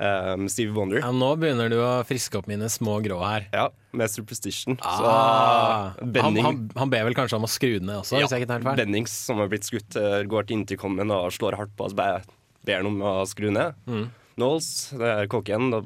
um, 0.01 0.47
Stevie 0.49 0.73
Wonder. 0.73 1.03
Ja, 1.03 1.11
nå 1.13 1.35
begynner 1.41 1.69
du 1.73 1.77
å 1.83 1.91
friske 2.09 2.41
opp 2.41 2.49
mine 2.51 2.71
små 2.73 2.99
grå 3.05 3.19
her. 3.25 3.49
Ja, 3.53 3.67
med 3.97 4.13
Superstition. 4.13 4.79
Ah, 4.81 5.93
så 5.99 6.23
han, 6.25 6.41
han, 6.41 6.63
han 6.79 6.93
ber 6.93 7.05
vel 7.09 7.19
kanskje 7.19 7.41
om 7.41 7.45
å 7.49 7.51
skru 7.51 7.75
den 7.79 7.91
ned 7.91 8.01
også, 8.01 8.23
tar? 8.49 8.65
Bennings, 8.79 9.15
som 9.27 9.43
har 9.43 9.51
blitt 9.53 9.69
skutt, 9.69 9.99
eh, 10.01 10.23
går 10.31 10.49
til 10.49 10.61
intercomen 10.61 11.13
og 11.15 11.29
slår 11.37 11.59
hardt 11.61 11.77
på 11.77 11.89
oss, 11.89 11.97
bare 11.99 12.23
ber 12.65 12.81
han 12.81 12.91
om 12.91 13.01
å 13.05 13.15
skru 13.29 13.51
ned. 13.53 13.77
Mm. 13.91 14.09
Knowles, 14.39 14.71
det 14.97 15.15
kokken, 15.33 15.83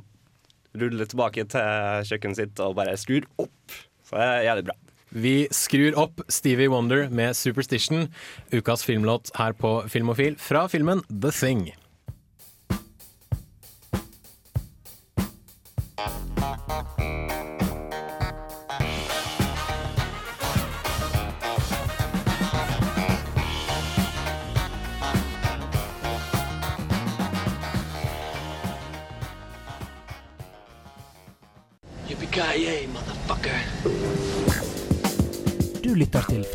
ruller 0.74 1.10
tilbake 1.10 1.46
til 1.50 2.08
kjøkkenet 2.10 2.38
sitt 2.38 2.62
og 2.62 2.78
bare 2.78 2.96
skrur 3.00 3.26
opp. 3.42 3.82
Så 4.04 4.18
det 4.18 4.26
er 4.30 4.48
jævlig 4.50 4.66
bra. 4.70 4.78
Vi 5.14 5.46
skrur 5.54 5.94
opp 5.98 6.24
Stevie 6.28 6.68
Wonder 6.68 7.06
med 7.08 7.36
Superstition, 7.38 8.08
ukas 8.50 8.82
filmlåt 8.84 9.30
her 9.38 9.54
på 9.54 9.76
Filmofil 9.88 10.34
fra 10.42 10.66
filmen 10.68 11.04
The 11.08 11.30
Thing. 11.30 11.68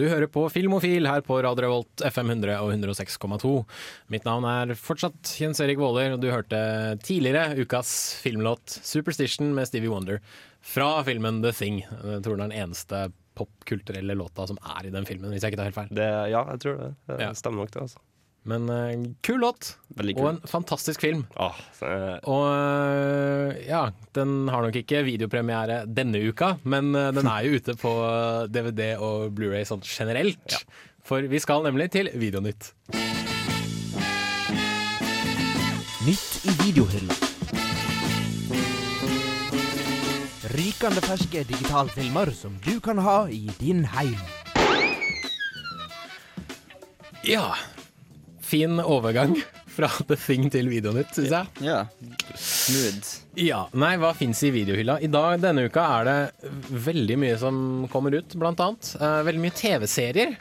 Du 0.00 0.06
hører 0.08 0.30
på 0.32 0.46
Filmofil 0.48 1.04
her 1.04 1.20
på 1.20 1.36
Radio 1.44 1.66
Revolt 1.66 2.02
FM 2.08 2.30
100 2.32 2.54
og 2.62 2.70
106,2. 2.72 3.50
Mitt 4.08 4.24
navn 4.24 4.46
er 4.48 4.72
fortsatt 4.78 5.34
Jens 5.36 5.60
Erik 5.60 5.76
Våler, 5.76 6.14
og 6.14 6.22
du 6.22 6.30
hørte 6.32 6.60
tidligere 7.04 7.52
ukas 7.60 7.90
filmlåt 8.22 8.78
'Superstition' 8.80 9.52
med 9.52 9.68
Stevie 9.68 9.92
Wonder 9.92 10.22
fra 10.64 11.02
filmen 11.04 11.42
The 11.44 11.52
Thing. 11.52 11.82
Jeg 11.84 12.22
tror 12.24 12.38
det 12.38 12.46
er 12.46 12.48
den 12.48 12.58
eneste 12.62 13.02
popkulturelle 13.36 14.16
låta 14.16 14.46
som 14.48 14.56
er 14.78 14.88
i 14.88 14.94
den 14.94 15.04
filmen, 15.04 15.34
hvis 15.34 15.44
jeg 15.44 15.52
ikke 15.52 15.60
tar 15.60 15.68
helt 15.68 15.80
feil. 15.82 15.92
Det, 15.92 16.08
ja, 16.32 16.46
jeg 16.54 16.64
tror 16.64 16.80
det. 16.80 16.90
Det 17.20 17.28
stemmer 17.36 17.66
nok, 17.66 17.74
det. 17.76 17.82
altså. 17.84 18.00
Men 18.48 18.70
uh, 18.72 18.92
kul 19.20 19.40
låt, 19.42 19.74
Veldig 19.98 20.14
kul. 20.16 20.22
og 20.24 20.28
en 20.32 20.40
fantastisk 20.48 21.02
film. 21.04 21.26
Åh, 21.36 21.58
så, 21.76 21.90
Og 22.24 22.44
uh, 22.48 23.52
ja, 23.66 23.82
den 24.16 24.48
har 24.48 24.64
nok 24.64 24.78
ikke 24.80 25.02
videopremiere 25.04 25.82
denne 25.86 26.22
uka, 26.24 26.54
men 26.64 26.94
uh, 26.96 27.10
den 27.12 27.28
er 27.28 27.44
jo 27.44 27.60
ute 27.60 27.76
på 27.80 27.92
DVD 28.48 28.94
og 28.96 29.30
Blu-ray 29.36 29.66
sånn 29.68 29.84
generelt. 29.84 30.60
For 31.04 31.24
vi 31.28 31.40
skal 31.42 31.64
nemlig 31.66 31.90
til 31.92 32.08
Videonytt. 32.16 32.72
Nytt 36.06 36.46
i 36.48 36.52
videohylla. 36.64 37.16
Rykende 40.50 41.02
ferske 41.04 41.42
digitalfilmer 41.46 42.32
som 42.34 42.56
du 42.64 42.78
kan 42.82 42.98
ha 43.04 43.18
i 43.28 43.44
din 43.60 43.84
heim. 43.92 44.16
Ja. 47.28 47.52
Fin 48.50 48.80
overgang 48.82 49.36
fra 49.70 49.88
The 50.08 50.16
Thing 50.18 50.48
til 50.50 50.66
Videonytt, 50.72 51.12
syns 51.14 51.30
jeg. 51.30 51.66
Ja. 51.68 51.84
Smooth. 52.34 53.10
Ja, 53.38 53.64
nei, 53.78 53.92
hva 54.02 54.10
fins 54.18 54.40
i 54.46 54.50
videohylla? 54.54 54.98
I 55.02 55.10
dag, 55.12 55.38
denne 55.42 55.68
uka 55.70 55.84
er 56.00 56.08
det 56.08 56.54
veldig 56.90 57.18
mye 57.22 57.36
som 57.40 57.60
kommer 57.92 58.16
ut, 58.18 58.34
blant 58.40 58.60
annet. 58.64 58.90
Uh, 59.00 59.20
veldig 59.28 59.44
mye 59.44 59.54
TV-serier 59.54 60.34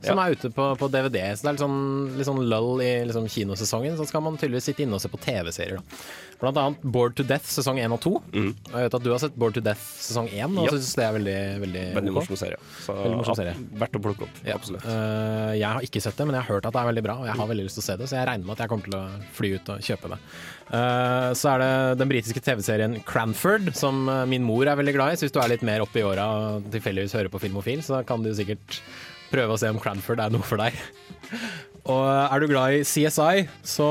som 0.00 0.16
Ja. 0.16 0.24
er 0.30 0.32
ute 0.38 0.48
på, 0.56 0.70
på 0.80 0.88
DVD. 0.88 1.20
Så 1.36 1.44
det 1.44 1.50
er 1.50 1.56
litt 1.58 1.64
sånn, 1.66 1.80
litt 2.16 2.28
sånn 2.30 2.40
lull 2.48 2.80
i 2.80 2.92
liksom, 3.04 3.28
kinosesongen. 3.28 3.98
Så 4.00 4.06
skal 4.08 4.24
man 4.24 4.38
tydeligvis 4.40 4.70
sitte 4.70 4.86
inne 4.86 4.96
og 4.96 5.02
se 5.04 5.10
på 5.12 5.20
TV-serier. 5.20 5.76
da. 5.76 6.00
Blant 6.40 6.56
annet 6.56 6.82
Bored 6.82 7.12
to 7.18 7.24
Death 7.28 7.44
sesong 7.52 7.76
1 7.82 7.92
og 7.92 8.00
2. 8.00 8.10
Og 8.16 8.70
Jeg 8.72 8.86
vet 8.86 8.94
at 8.96 9.04
du 9.04 9.10
har 9.12 9.18
sett 9.20 9.34
Bored 9.36 9.56
to 9.58 9.60
Death 9.64 9.82
sesong 10.00 10.30
1, 10.32 10.56
og 10.56 10.64
Ja. 10.64 10.70
syns 10.72 10.94
det 10.96 11.04
er 11.04 11.12
veldig 11.18 11.34
veldig, 11.64 11.82
Veldig 11.98 12.14
morsom 12.16 12.38
serie. 12.40 12.56
Så, 12.80 12.94
Veldig 12.96 13.18
morsom 13.20 13.36
serie. 13.36 13.54
Verdt 13.82 13.98
å 13.98 14.02
plukke 14.06 14.24
opp. 14.24 14.40
Ja. 14.46 14.54
Absolutt. 14.56 14.84
Uh, 14.88 15.52
jeg 15.58 15.68
har 15.68 15.84
ikke 15.84 16.00
sett 16.00 16.16
det, 16.16 16.26
men 16.26 16.34
jeg 16.38 16.44
har 16.46 16.54
hørt 16.54 16.66
at 16.66 16.72
det 16.72 16.80
er 16.80 16.88
veldig 16.92 17.04
bra, 17.04 17.18
og 17.20 17.28
jeg 17.28 17.36
har 17.36 17.46
veldig 17.52 17.66
lyst 17.68 17.76
til 17.76 17.84
å 17.84 17.88
se 17.90 17.96
det, 18.00 18.08
så 18.08 18.16
jeg 18.16 18.28
regner 18.30 18.46
med 18.48 18.56
at 18.56 18.64
jeg 18.64 18.72
kommer 18.72 18.88
til 18.88 18.96
å 18.96 19.04
fly 19.36 19.52
ut 19.58 19.68
og 19.74 19.84
kjøpe 19.90 20.12
det. 20.14 20.20
Uh, 20.70 21.30
så 21.36 21.52
er 21.54 21.58
det 21.64 21.98
den 22.00 22.08
britiske 22.08 22.40
TV-serien 22.46 22.98
Cranford, 23.04 23.72
som 23.76 24.08
eh, 24.08 24.24
min 24.30 24.44
mor 24.46 24.64
er 24.70 24.78
veldig 24.80 24.94
glad 24.96 25.12
i. 25.12 25.16
Så 25.20 25.26
hvis 25.28 25.34
du 25.34 25.40
er 25.42 25.50
litt 25.52 25.62
mer 25.66 25.82
oppe 25.84 26.00
i 26.00 26.06
åra 26.06 26.24
og 26.56 26.70
tilfeldigvis 26.72 27.16
hører 27.18 27.28
på 27.32 27.40
Filmofil, 27.42 27.82
så 27.84 28.00
kan 28.06 28.22
du 28.24 28.30
sikkert 28.34 28.80
prøve 29.30 29.54
å 29.54 29.58
se 29.60 29.68
om 29.70 29.78
Cranford 29.82 30.22
er 30.24 30.30
noe 30.32 30.42
for 30.46 30.56
deg. 30.62 30.74
Og 31.90 32.06
er 32.06 32.40
du 32.42 32.48
glad 32.50 32.78
i 32.78 32.86
CSI, 32.86 33.44
så 33.66 33.90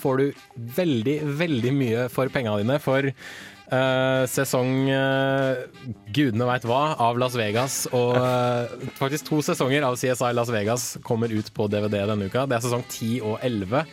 får 0.00 0.20
du 0.20 0.42
veldig, 0.80 1.16
veldig 1.40 1.72
mye 1.76 2.10
for 2.12 2.32
pengene 2.32 2.62
dine. 2.62 2.78
For 2.82 3.10
uh, 3.10 4.24
sesong 4.30 4.88
uh, 4.88 5.60
gudene 6.14 6.48
veit 6.48 6.66
hva 6.68 6.80
av 7.00 7.20
Las 7.20 7.36
Vegas. 7.38 7.82
Og 7.96 8.16
uh, 8.16 8.88
faktisk 8.98 9.28
to 9.28 9.40
sesonger 9.46 9.86
av 9.86 9.98
CSI 10.00 10.32
Las 10.36 10.52
Vegas 10.54 10.90
kommer 11.06 11.32
ut 11.32 11.52
på 11.56 11.68
DVD 11.72 12.02
denne 12.10 12.30
uka. 12.30 12.46
Det 12.48 12.58
er 12.58 12.66
sesong 12.66 12.86
10 12.88 13.12
og 13.20 13.36
11. 13.46 13.84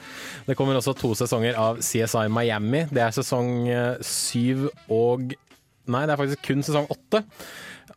Det 0.47 0.57
kommer 0.59 0.79
også 0.79 0.95
to 0.97 1.13
sesonger 1.19 1.59
av 1.59 1.81
CSI 1.83 2.27
Miami. 2.31 2.85
Det 2.91 3.03
er 3.03 3.15
sesong 3.15 3.67
eh, 3.67 3.97
7 4.03 4.69
og 4.93 5.35
Nei, 5.87 6.01
det 6.03 6.11
er 6.11 6.19
faktisk 6.19 6.41
kun 6.43 6.63
sesong 6.67 6.89
8. 6.91 7.21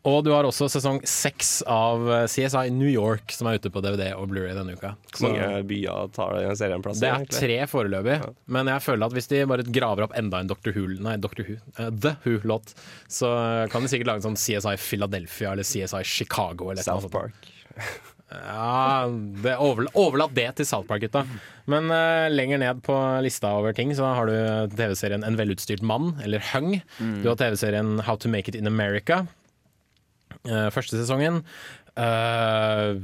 Og 0.07 0.23
du 0.25 0.31
har 0.33 0.47
også 0.47 0.65
sesong 0.71 0.97
6 1.05 1.49
av 1.69 2.07
eh, 2.09 2.23
CSI 2.25 2.71
New 2.73 2.89
York, 2.89 3.29
som 3.35 3.49
er 3.49 3.59
ute 3.61 3.69
på 3.73 3.83
DVD 3.85 4.07
og 4.17 4.31
Blu-ray 4.31 4.55
denne 4.57 4.73
uka. 4.73 4.95
Hvor 5.13 5.27
mange 5.29 5.61
byer 5.69 6.09
tar 6.15 6.37
den 6.39 6.57
serien 6.57 6.81
plass 6.81 6.97
i? 6.97 7.05
Det 7.05 7.11
er 7.11 7.27
tre 7.35 7.57
foreløpig, 7.69 8.15
men 8.49 8.71
jeg 8.71 8.83
føler 8.87 9.05
at 9.05 9.17
hvis 9.17 9.29
de 9.29 9.41
bare 9.51 9.65
graver 9.67 10.07
opp 10.07 10.15
enda 10.17 10.41
en 10.41 10.49
Dr. 10.49 10.73
Who 10.73 10.87
Nei, 11.05 11.17
Dr. 11.21 11.43
Who, 11.45 11.59
uh, 11.77 11.91
The 11.93 12.15
Who-låt, 12.23 12.73
så 13.11 13.29
kan 13.71 13.85
de 13.85 13.91
sikkert 13.91 14.09
lage 14.09 14.23
en 14.23 14.31
sånn 14.31 14.41
CSI 14.41 14.73
Philadelphia 14.81 15.53
eller 15.53 15.67
CSI 15.67 16.01
Chicago 16.07 16.71
eller 16.73 16.85
South 16.85 17.05
noe 17.05 17.11
sånt. 17.11 17.13
Park. 17.13 18.01
Ja, 18.31 19.05
det 19.43 19.57
overla 19.59 19.91
overlatt 19.99 20.33
det 20.33 20.47
til 20.57 20.65
South 20.65 20.87
Park-gutta. 20.89 21.25
Men 21.69 21.91
uh, 21.93 22.25
lenger 22.31 22.61
ned 22.63 22.81
på 22.85 22.95
lista 23.21 23.51
over 23.59 23.75
ting 23.77 23.91
så 23.97 24.07
har 24.15 24.31
du 24.31 24.73
TV-serien 24.73 25.25
En 25.27 25.37
velutstyrt 25.37 25.83
mann, 25.85 26.15
eller 26.23 26.41
Hung. 26.53 26.79
Du 26.97 27.29
har 27.29 27.37
TV-serien 27.37 27.99
How 28.07 28.17
to 28.17 28.31
Make 28.31 28.49
It 28.49 28.57
in 28.57 28.71
America. 28.71 29.27
Eh, 30.49 30.67
første 30.73 30.97
sesongen. 30.97 31.41
Uh, 31.91 32.95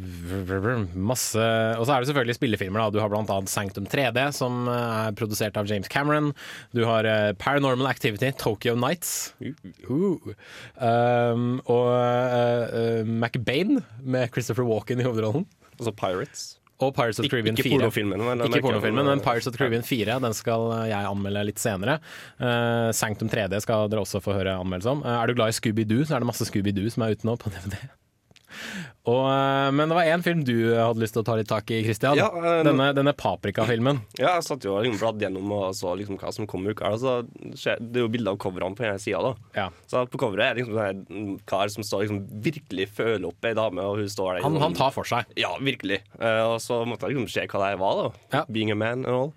masse 0.95 1.35
Og 1.75 1.83
så 1.83 1.91
er 1.91 1.99
det 1.99 2.07
selvfølgelig 2.07 2.35
spillefilmer. 2.37 2.79
da 2.79 2.89
Du 2.89 2.99
har 3.01 3.09
blant 3.11 3.29
annet 3.29 3.51
Sanctum 3.51 3.85
3D, 3.85 4.31
som 4.31 4.67
eh, 4.71 5.07
er 5.09 5.17
produsert 5.17 5.57
av 5.59 5.67
James 5.67 5.89
Cameron. 5.91 6.31
Du 6.71 6.85
har 6.87 7.03
uh, 7.03 7.33
Paranormal 7.35 7.87
Activity, 7.87 8.31
Tokyo 8.31 8.75
Nights. 8.75 9.33
Uh. 9.89 10.15
Um, 10.79 11.59
og 11.65 11.91
uh, 11.91 13.03
McBain 13.03 13.83
med 14.03 14.31
Christopher 14.31 14.63
Walken 14.63 15.03
i 15.03 15.03
hovedrollen. 15.03 15.45
Altså 15.77 15.91
Pirates. 15.91 16.57
Og 16.77 16.93
Pirates 16.93 17.17
of 17.17 17.25
the 17.25 17.31
Caribbean 17.31 17.55
ikke 17.57 17.71
4. 17.71 17.77
pornofilmen, 17.79 18.21
men 18.21 18.43
Ikke 18.45 18.61
pornofilmen, 18.61 19.07
men 19.09 19.21
Pirates 19.25 19.49
of 19.49 19.55
the 19.55 19.61
Caribbean 19.61 19.85
4. 19.85 20.19
Den 20.21 20.35
skal 20.37 20.67
jeg 20.91 21.09
anmelde 21.09 21.45
litt 21.49 21.61
senere. 21.61 21.97
Uh, 22.37 22.93
Sanctum 22.93 23.31
3D 23.33 23.57
skal 23.65 23.89
dere 23.89 24.03
også 24.05 24.21
få 24.21 24.35
høre 24.37 24.59
anmeldelse 24.61 24.93
om. 24.93 25.01
Uh, 25.01 25.15
er 25.17 25.31
du 25.31 25.37
glad 25.39 25.55
i 25.55 25.57
Scooby-Doo, 25.57 26.05
så 26.05 26.17
er 26.17 26.21
det 26.21 26.29
masse 26.29 26.45
Scooby-Doo 26.45 26.93
som 26.93 27.07
er 27.07 27.17
ute 27.17 27.25
nå 27.25 27.33
på 27.41 27.49
DVD. 27.55 27.79
Og, 29.07 29.23
uh, 29.23 29.69
men 29.71 29.87
det 29.87 29.95
var 29.95 30.09
én 30.11 30.23
film 30.25 30.41
du 30.43 30.55
hadde 30.75 30.99
lyst 30.99 31.15
til 31.15 31.23
å 31.23 31.27
ta 31.27 31.37
litt 31.39 31.47
tak 31.49 31.71
i, 31.71 31.79
Christian. 31.85 32.17
Ja, 32.19 32.27
uh, 32.33 32.59
denne, 32.67 32.89
denne 32.97 33.13
Paprika-filmen. 33.17 34.01
Ja, 34.19 34.33
jeg 34.35 34.47
satt 34.49 34.67
jo 34.67 34.75
og 34.75 34.99
bladd 34.99 35.23
gjennom 35.23 35.53
og 35.55 35.71
så 35.77 35.93
liksom 35.99 36.19
hva 36.19 36.33
som 36.35 36.49
kom 36.49 36.67
ut. 36.67 36.81
Altså, 36.83 37.21
det 37.31 38.01
er 38.01 38.03
jo 38.03 38.11
bilder 38.11 38.35
av 38.35 38.41
coverne 38.43 38.75
på 38.75 38.83
denne 38.85 38.99
sida. 39.01 39.33
Ja. 39.55 39.69
Så 39.87 40.03
på 40.11 40.19
coveret 40.21 40.49
er 40.49 40.59
det 40.59 40.65
liksom 40.65 40.83
en 40.83 41.39
kar 41.47 41.71
som 41.73 41.85
står 41.87 42.05
liksom 42.05 42.21
virkelig 42.43 42.89
føler 42.97 43.29
opp 43.31 43.47
ei 43.47 43.55
dame, 43.57 43.83
og 43.87 44.01
hun 44.03 44.11
står 44.11 44.37
der. 44.37 44.43
Han, 44.45 44.57
liksom- 44.57 44.67
han 44.67 44.79
tar 44.81 44.95
for 44.95 45.07
seg. 45.07 45.31
Ja, 45.39 45.53
virkelig. 45.61 46.01
Uh, 46.19 46.53
og 46.53 46.61
så 46.63 46.83
måtte 46.87 47.07
jeg 47.07 47.15
liksom 47.15 47.31
se 47.31 47.47
hva 47.47 47.67
det 47.71 47.81
var, 47.81 48.07
da. 48.31 48.45
Being 48.51 48.71
a 48.71 48.77
man 48.77 49.05
and 49.05 49.13
all. 49.13 49.33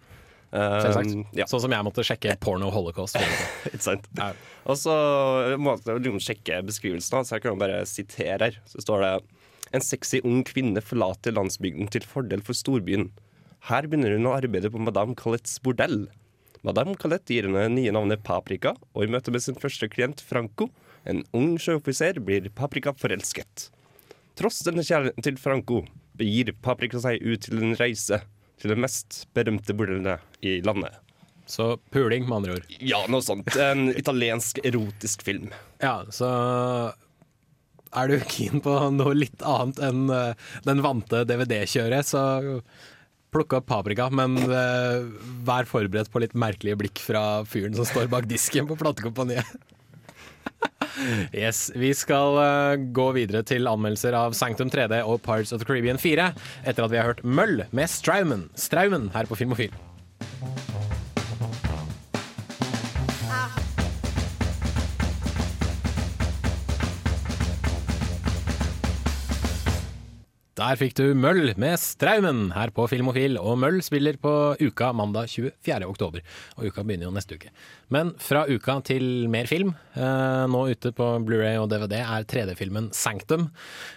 Eh, 0.51 0.77
Selvsagt. 0.83 1.35
ja. 1.39 1.47
Sånn 1.47 1.63
som 1.63 1.75
jeg 1.75 1.87
måtte 1.87 2.05
sjekke 2.07 2.35
porno 2.43 2.71
holocaust. 2.75 3.19
Ikke 3.71 3.83
sant? 3.85 4.09
Og 4.67 4.79
så 4.79 4.95
måtte 5.63 5.93
jeg 5.93 6.03
liksom 6.03 6.23
sjekke 6.27 6.63
beskrivelsen, 6.67 7.27
så 7.27 7.37
jeg 7.39 7.45
kan 7.47 7.61
bare 7.61 7.85
sitere 7.87 8.51
her. 8.51 8.63
Så 8.71 8.83
står 8.85 9.07
det 9.07 9.13
En 9.71 9.85
sexy 9.87 10.19
ung 10.27 10.41
kvinne 10.43 10.83
forlater 10.83 11.31
landsbygden 11.37 11.87
til 11.95 12.03
fordel 12.03 12.41
for 12.43 12.59
storbyen. 12.59 13.13
Her 13.69 13.87
begynner 13.87 14.17
hun 14.17 14.27
å 14.27 14.33
arbeide 14.35 14.73
på 14.73 14.81
Madame 14.83 15.15
Calettes 15.15 15.61
bordell. 15.63 16.09
Madame 16.67 16.97
Calette 16.99 17.33
gir 17.33 17.47
henne 17.47 17.69
nye 17.73 17.93
navnet 17.95 18.25
Paprika, 18.27 18.75
og 18.93 19.05
i 19.05 19.13
møte 19.13 19.33
med 19.33 19.45
sin 19.45 19.57
første 19.57 19.87
klient 19.89 20.21
Franco, 20.21 20.67
en 21.09 21.23
ung 21.37 21.55
sjøoffiser, 21.63 22.19
blir 22.21 22.51
Paprika 22.53 22.93
forelsket. 22.93 23.71
Tross 24.37 24.61
denne 24.67 24.85
kjærligheten 24.85 25.25
til 25.25 25.39
Franco 25.41 25.85
begir 26.21 26.53
Paprika 26.61 27.01
seg 27.01 27.23
ut 27.23 27.47
til 27.47 27.63
en 27.63 27.79
reise 27.81 28.21
til 28.61 28.75
det 28.75 28.81
mest 28.81 29.25
berømte 29.37 29.77
bordellene 29.77 30.19
i 30.45 30.59
landet. 30.65 30.99
Så 31.51 31.73
puling, 31.91 32.29
med 32.29 32.37
andre 32.37 32.59
ord. 32.59 32.75
Ja, 32.79 33.01
noe 33.11 33.25
sånt. 33.27 33.51
En 33.59 33.89
italiensk 33.91 34.61
erotisk 34.63 35.25
film. 35.27 35.51
Ja, 35.83 36.05
så 36.15 36.29
er 37.91 38.11
du 38.13 38.21
keen 38.31 38.63
på 38.63 38.77
noe 38.95 39.17
litt 39.19 39.43
annet 39.43 39.81
enn 39.83 40.05
eh, 40.15 40.51
den 40.67 40.83
vante 40.85 41.25
DVD-kjøret, 41.27 42.07
så 42.07 42.23
plukk 43.35 43.57
opp 43.59 43.67
paprika, 43.71 44.07
men 44.15 44.39
eh, 44.39 45.03
vær 45.47 45.67
forberedt 45.71 46.13
på 46.13 46.23
litt 46.23 46.37
merkelige 46.39 46.79
blikk 46.79 47.03
fra 47.03 47.43
fyren 47.49 47.75
som 47.79 47.89
står 47.89 48.11
bak 48.13 48.31
disken 48.31 48.71
på 48.71 48.79
platekompaniet. 48.79 49.51
Yes, 51.35 51.69
Vi 51.75 51.93
skal 51.97 52.39
eh, 52.43 52.87
gå 52.97 53.07
videre 53.17 53.43
til 53.47 53.69
anmeldelser 53.71 54.17
av 54.19 54.35
Sanctum 54.37 54.71
3D 54.73 55.03
og 55.05 55.23
Pirates 55.25 55.55
of 55.55 55.63
the 55.63 55.69
Caribbean 55.69 56.01
4 56.01 56.31
etter 56.67 56.85
at 56.85 56.93
vi 56.93 57.01
har 57.01 57.13
hørt 57.13 57.25
Møll 57.25 57.65
med 57.77 57.91
Straumen, 57.91 58.49
Straumen 58.59 59.11
her 59.15 59.29
på 59.31 59.39
Filmofil. 59.39 59.73
Der 70.61 70.77
fikk 70.77 70.93
du 70.99 71.15
Møll 71.17 71.55
med 71.57 71.79
Straumen 71.81 72.51
her 72.53 72.69
på 72.77 72.85
Filmofil, 72.91 73.39
og 73.41 73.57
Møll 73.63 73.79
spiller 73.81 74.19
på 74.21 74.33
Uka 74.61 74.91
mandag 74.93 75.31
24. 75.33 75.87
oktober. 75.89 76.21
Og 76.59 76.67
uka 76.69 76.85
begynner 76.85 77.09
jo 77.09 77.13
neste 77.15 77.39
uke. 77.39 77.49
Men 77.89 78.11
fra 78.21 78.43
uka 78.45 78.75
til 78.85 79.31
mer 79.33 79.49
film. 79.49 79.73
Eh, 79.97 80.45
nå 80.53 80.61
ute 80.69 80.93
på 80.93 81.07
Blu-ray 81.25 81.57
og 81.63 81.71
DVD 81.73 82.03
er 82.03 82.27
3D-filmen 82.29 82.91
Sanctum. 82.93 83.49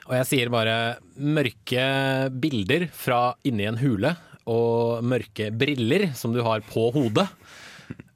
Og 0.08 0.16
jeg 0.22 0.30
sier 0.30 0.54
bare 0.54 0.78
mørke 1.20 1.88
bilder 2.32 2.88
fra 2.96 3.34
inni 3.44 3.68
en 3.68 3.82
hule, 3.84 4.16
og 4.48 5.04
mørke 5.04 5.50
briller 5.52 6.14
som 6.16 6.32
du 6.32 6.46
har 6.48 6.64
på 6.70 6.88
hodet. 6.96 7.28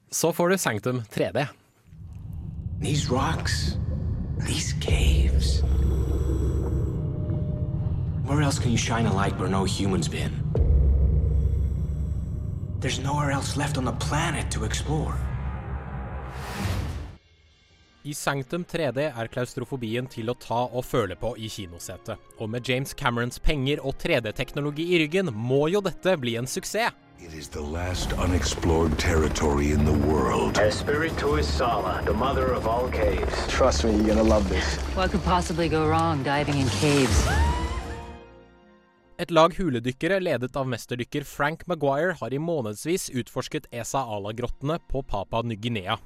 Så 0.08 0.32
får 0.32 0.54
du 0.54 0.62
Sanctum 0.62 1.04
3D. 1.12 1.50
These 2.80 3.12
rocks, 3.12 3.76
these 4.46 4.72
caves. 4.80 5.58
Where 8.28 8.42
else 8.42 8.58
can 8.58 8.70
you 8.70 8.76
shine 8.76 9.06
a 9.06 9.14
light 9.14 9.38
where 9.38 9.48
no 9.48 9.64
human's 9.64 10.06
been? 10.06 10.32
There's 12.78 13.00
nowhere 13.00 13.30
else 13.30 13.56
left 13.56 13.78
on 13.78 13.86
the 13.86 13.92
planet 13.92 14.50
to 14.50 14.64
explore. 14.64 15.14
I 18.04 18.12
Sanctum 18.12 18.66
3D 18.68 19.06
er 19.16 19.30
klaustrofobien 19.32 20.06
til 20.12 20.28
å 20.28 20.36
ta 20.36 20.60
og 20.68 20.84
føle 20.84 21.16
på 21.16 21.32
i 21.40 21.48
kinosetet. 21.48 22.20
Og 22.38 22.52
med 22.52 22.68
James 22.68 22.92
Camerons 22.92 23.40
penger 23.40 23.80
og 23.80 23.96
3D-teknologi 23.96 24.90
i 24.92 25.00
ryggen 25.06 25.32
må 25.32 25.64
jo 25.72 25.80
dette 25.80 26.18
bli 26.20 26.36
en 26.36 26.46
suksess. 26.46 26.92
It 27.18 27.32
is 27.32 27.48
the 27.48 27.64
last 27.64 28.12
unexplored 28.12 28.98
territory 28.98 29.72
in 29.72 29.86
the 29.86 29.96
world. 30.06 30.58
Espiritu 30.58 31.38
is 31.40 31.48
Sala, 31.48 32.02
the 32.04 32.12
mother 32.12 32.52
of 32.52 32.68
all 32.68 32.90
caves. 32.90 33.46
Trust 33.48 33.84
me, 33.84 33.96
you're 33.96 34.14
gonna 34.14 34.22
love 34.22 34.48
this. 34.50 34.76
What 34.94 35.12
could 35.12 35.24
possibly 35.24 35.70
go 35.70 35.88
wrong 35.88 36.22
diving 36.22 36.58
in 36.60 36.68
caves? 36.68 37.26
Et 39.18 39.32
lag 39.34 39.50
huledykkere 39.50 40.20
ledet 40.22 40.54
av 40.54 40.68
mesterdykker 40.70 41.24
Frank 41.26 41.64
Maguire 41.66 42.12
har 42.20 42.30
i 42.30 42.38
månedsvis 42.38 43.08
utforsket 43.18 43.64
Esa 43.74 43.98
Ala-grottene 44.06 44.76
på 44.86 45.02
Papa 45.02 45.40
Ny-Guinea. 45.42 45.96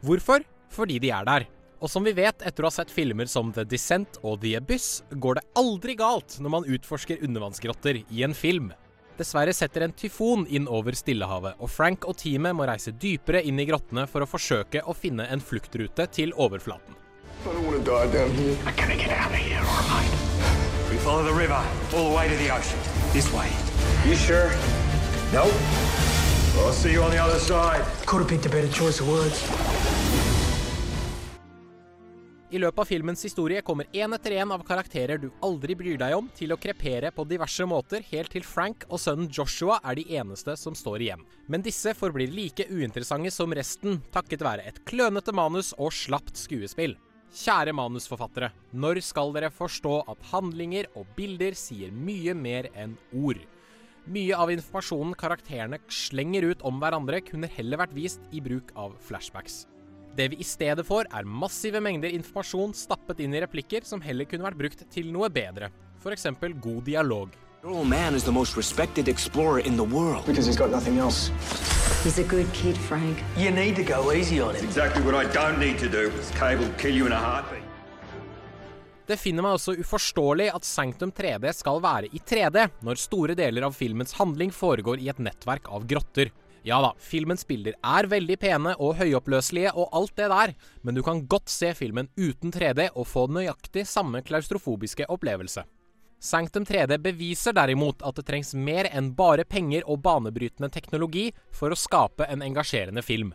Hvorfor? 0.00 0.40
Fordi 0.72 0.96
de 1.02 1.10
er 1.12 1.26
der. 1.28 1.44
Og 1.84 1.92
som 1.92 2.00
vi 2.06 2.14
vet 2.16 2.40
etter 2.40 2.64
å 2.64 2.70
ha 2.70 2.72
sett 2.72 2.94
filmer 2.94 3.28
som 3.28 3.52
The 3.52 3.66
Descent 3.68 4.16
og 4.22 4.40
The 4.40 4.54
Abyss, 4.56 5.02
går 5.20 5.36
det 5.36 5.44
aldri 5.60 5.98
galt 6.00 6.38
når 6.40 6.54
man 6.56 6.64
utforsker 6.78 7.20
undervannsgrotter 7.20 8.00
i 8.08 8.24
en 8.24 8.32
film. 8.32 8.72
Dessverre 9.20 9.52
setter 9.52 9.84
en 9.84 9.92
tyfon 9.92 10.48
inn 10.48 10.64
over 10.64 10.96
Stillehavet, 10.96 11.60
og 11.60 11.68
Frank 11.68 12.08
og 12.08 12.16
teamet 12.24 12.56
må 12.56 12.64
reise 12.72 12.96
dypere 12.96 13.44
inn 13.44 13.60
i 13.60 13.68
grottene 13.68 14.08
for 14.08 14.24
å 14.24 14.30
forsøke 14.32 14.80
å 14.88 14.96
finne 14.96 15.28
en 15.28 15.44
fluktrute 15.44 16.08
til 16.08 16.32
overflaten. 16.40 16.96
I 19.92 20.31
We 20.92 20.98
follow 20.98 21.22
the 21.24 21.32
river 21.32 21.60
all 21.94 22.10
the 22.10 22.16
way 22.16 22.28
to 22.28 22.36
the 22.36 22.50
ocean. 22.50 22.78
This 23.14 23.32
way. 23.32 23.48
You 24.06 24.14
sure? 24.14 24.50
Nope. 25.32 25.54
I'll 26.58 26.72
see 26.72 26.92
you 26.92 27.02
on 27.02 27.10
the 27.10 27.18
other 27.18 27.38
side. 27.38 27.82
Could 28.04 28.20
have 28.20 28.28
picked 28.28 28.44
a 28.44 28.50
better 28.50 28.68
choice 28.68 29.00
of 29.00 29.08
words. 29.08 29.40
I 32.50 32.58
løpet 32.58 32.78
av 32.78 32.84
filmens 32.84 33.24
historie 33.24 33.62
kommer 33.64 33.88
én 33.96 34.12
etter 34.12 34.34
én 34.36 34.52
av 34.52 34.60
karakterer 34.68 35.16
du 35.16 35.30
aldri 35.40 35.72
bryr 35.74 35.96
deg 35.96 36.12
om, 36.12 36.28
til 36.36 36.52
å 36.52 36.58
krepere 36.60 37.08
på 37.16 37.24
diverse 37.24 37.64
måter, 37.64 38.04
helt 38.10 38.28
til 38.34 38.44
Frank 38.44 38.84
og 38.90 39.00
sønnen 39.00 39.30
Joshua 39.32 39.78
er 39.80 39.96
de 39.96 40.04
eneste 40.18 40.58
som 40.60 40.76
står 40.76 41.06
igjen. 41.06 41.24
Men 41.48 41.64
disse 41.64 41.96
forblir 41.96 42.36
like 42.36 42.68
uinteressante 42.68 43.32
som 43.32 43.56
resten, 43.56 44.02
takket 44.12 44.44
være 44.44 44.68
et 44.68 44.82
klønete 44.84 45.32
manus 45.32 45.72
og 45.78 45.96
slapt 45.96 46.36
skuespill. 46.36 46.98
Kjære 47.32 47.72
manusforfattere, 47.72 48.50
når 48.76 48.98
skal 49.00 49.30
dere 49.32 49.48
forstå 49.48 50.02
at 50.12 50.26
handlinger 50.34 50.90
og 50.92 51.06
bilder 51.16 51.54
sier 51.56 51.88
mye 51.88 52.34
mer 52.36 52.68
enn 52.76 52.92
ord? 53.16 53.40
Mye 54.04 54.36
av 54.36 54.50
informasjonen 54.52 55.14
karakterene 55.16 55.78
slenger 55.88 56.44
ut 56.50 56.64
om 56.68 56.76
hverandre, 56.82 57.22
kunne 57.24 57.48
heller 57.54 57.80
vært 57.80 57.94
vist 57.96 58.20
i 58.36 58.42
bruk 58.44 58.74
av 58.76 58.98
flashbacks. 59.08 59.62
Det 60.12 60.26
vi 60.34 60.42
i 60.44 60.44
stedet 60.44 60.84
får, 60.84 61.08
er 61.08 61.24
massive 61.24 61.80
mengder 61.80 62.12
informasjon 62.12 62.76
stappet 62.76 63.22
inn 63.24 63.32
i 63.32 63.40
replikker 63.40 63.86
som 63.88 64.04
heller 64.04 64.28
kunne 64.28 64.44
vært 64.50 64.60
brukt 64.60 64.84
til 64.92 65.08
noe 65.14 65.32
bedre. 65.32 65.70
F.eks. 66.04 66.28
god 66.36 66.84
dialog. 66.84 67.32
Your 67.62 67.78
old 67.78 67.88
man 67.88 68.14
is 68.14 68.24
the 68.24 68.32
most 68.32 68.58
respected 68.58 69.08
explorer 69.08 69.60
in 69.60 69.78
the 69.78 69.84
world. 69.84 70.26
Because 70.26 70.44
he's 70.44 70.58
got 70.58 70.68
nothing 70.70 70.98
else. 70.98 71.32
He's 72.04 72.18
a 72.18 72.24
good 72.24 72.52
kid, 72.52 72.76
Frank. 72.76 73.18
You 73.36 73.52
need 73.52 73.76
to 73.76 73.84
go 73.84 74.12
easy 74.12 74.40
on 74.40 74.56
him. 74.56 74.64
Exactly 74.64 75.02
what 75.02 75.14
I 75.14 75.24
don't 75.32 75.58
need 75.60 75.78
to 75.78 75.88
do, 75.88 76.10
This 76.10 76.30
Cable 76.30 76.64
will 76.64 76.74
kill 76.74 76.96
you 76.96 77.06
in 77.06 77.12
a 77.12 77.16
heartbeat. 77.16 77.62
Det 79.06 79.16
finner 79.20 79.44
meg 79.44 79.54
også 79.54 79.76
uforståelig 79.78 80.48
at 80.50 80.66
Sanctum 80.66 81.12
3D 81.14 81.52
skal 81.54 81.78
være 81.82 82.08
i 82.10 82.18
3D, 82.18 82.64
når 82.82 82.98
store 82.98 83.36
deler 83.38 83.66
av 83.68 83.76
filmens 83.78 84.16
handling 84.18 84.50
foregår 84.50 84.98
i 84.98 85.10
et 85.12 85.20
nettverk 85.22 85.70
av 85.70 85.86
grotter. 85.86 86.32
Ja 86.66 86.80
da, 86.82 86.90
filmens 86.98 87.46
bilder 87.46 87.78
er 87.78 88.10
veldig 88.10 88.38
pene 88.40 88.74
og 88.82 88.96
høyoppløselige 88.98 89.70
og 89.74 89.94
alt 89.94 90.16
det 90.18 90.30
der, 90.34 90.54
men 90.82 90.98
du 90.98 91.04
kan 91.06 91.22
godt 91.30 91.54
se 91.54 91.70
filmen 91.78 92.10
uten 92.18 92.50
3D 92.50 92.88
og 92.96 93.06
få 93.10 93.28
nøyaktig 93.30 93.86
samme 93.86 94.24
klaustrofobiske 94.26 95.06
opplevelse. 95.06 95.62
Sanctum 96.22 96.64
3D 96.64 96.98
beviser 97.02 97.52
derimot 97.52 98.02
at 98.06 98.14
det 98.14 98.22
trengs 98.28 98.52
mer 98.54 98.86
enn 98.94 99.08
bare 99.18 99.42
penger 99.42 99.82
og 99.90 100.04
banebrytende 100.04 100.68
teknologi 100.70 101.24
for 101.50 101.74
å 101.74 101.78
skape 101.78 102.28
en 102.30 102.44
engasjerende 102.46 103.02
film. 103.02 103.32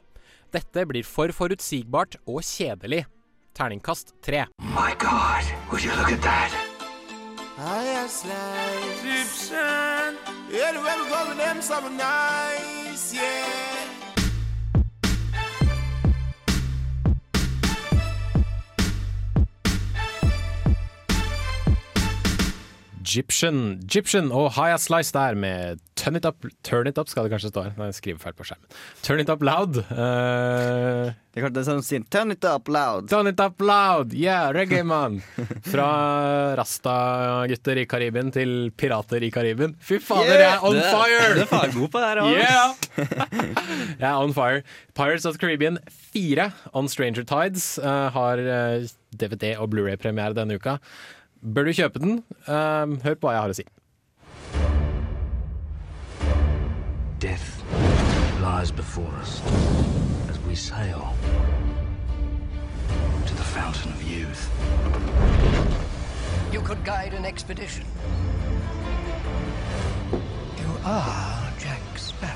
Dette 0.56 0.86
blir 0.88 1.04
for 1.04 1.28
forutsigbart 1.36 2.16
og 2.24 2.40
kjedelig. 2.48 3.04
Terningkast 3.60 4.16
3. 4.24 4.46
My 4.72 4.96
God, 5.04 5.44
would 5.68 5.84
you 5.84 5.92
look 6.00 6.16
at 6.16 6.22
that? 6.24 6.56
Egyptian, 9.04 10.16
anywhere 10.48 10.98
we 11.04 11.10
go 11.10 11.28
with 11.28 11.38
them, 11.38 11.62
something 11.62 11.98
nice, 11.98 13.14
yeah. 13.14 13.97
Egyptian, 23.08 23.80
Egyptian 23.86 24.32
og 24.36 24.52
High 24.58 24.76
Slice 24.82 25.16
der 25.16 25.38
med 25.40 25.80
Turn 25.96 26.20
It 26.20 26.26
Up 26.28 26.44
Turn 26.64 26.88
It 26.88 26.98
Up 27.00 27.08
skal 27.08 27.26
det 27.26 27.32
kanskje 27.32 27.54
stå 27.54 27.64
her. 27.64 27.78
Nei, 27.78 27.88
jeg 27.90 27.98
skriver 28.02 28.20
feil 28.22 28.36
på 28.36 28.48
skjermen. 28.48 28.68
Turn 29.06 29.24
It 29.24 29.32
Up 29.32 29.46
Loud. 29.48 29.80
Uh, 29.88 31.16
Det 31.38 31.62
er 31.62 31.66
sånn 31.68 31.80
å 31.80 32.02
Turn 32.12 32.34
it 32.34 32.46
up 32.50 32.68
loud. 32.68 33.08
Turn 33.12 33.30
It 33.30 33.40
Up 33.40 33.62
Loud! 33.62 34.14
Yeah, 34.18 34.50
reggae 34.56 34.84
man. 34.88 35.20
Fra 35.68 35.88
rasta-gutter 36.58 37.78
i 37.78 37.86
Karibien 37.90 38.32
til 38.34 38.72
pirater 38.74 39.24
i 39.24 39.30
Karibien. 39.34 39.76
Fy 39.80 40.00
fader, 40.04 40.34
jeg 40.42 40.50
er 40.50 40.66
on 40.66 40.80
det, 40.80 40.88
fire! 40.90 41.28
du 41.38 41.44
er 41.44 41.52
faen 41.52 41.76
god 41.78 41.92
på 41.94 42.02
det 42.02 42.10
her, 42.10 42.24
òg. 42.24 42.34
Yeah! 42.42 42.74
jeg 44.02 44.08
er 44.10 44.18
on 44.18 44.34
fire. 44.34 44.64
Pirates 44.98 45.30
of 45.30 45.38
the 45.38 45.44
Caribbean 45.46 45.78
4 46.12 46.50
on 46.74 46.90
Stranger 46.90 47.28
Tides 47.28 47.78
uh, 47.78 48.10
har 48.16 48.42
eh, 48.42 48.90
DVD 49.14 49.54
og 49.62 49.70
Blu-ray-premiere 49.76 50.34
denne 50.38 50.58
uka. 50.58 50.80
Bør 51.42 51.64
du 51.64 51.74
kjøpe 51.74 52.00
den? 52.00 52.24
Eh, 52.48 53.04
hør 53.04 53.16
på 53.16 53.28
hva 53.28 53.34
jeg 53.36 53.42
har 53.42 53.54
å 53.54 53.58
si. 53.58 53.66
Death 57.20 57.64
lies 58.42 58.72
before 58.72 59.12
us 59.22 59.42
as 60.30 60.40
we 60.48 60.56
sail 60.56 61.14
to 63.26 63.36
the 63.36 63.44
fountain 63.44 63.92
of 63.92 64.04
youth. 64.04 64.50
You 66.54 66.62
could 66.62 66.84
guide 66.84 67.14
an 67.14 67.26
expedition. 67.26 67.86
You 70.58 70.72
are 70.86 71.54
Jack 71.60 71.82
Sparrow. 71.98 72.34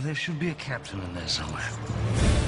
There 0.00 0.14
should 0.14 0.38
be 0.38 0.48
a 0.48 0.54
captain 0.54 1.00
in 1.00 1.14
there 1.14 1.28
somewhere. 1.28 2.41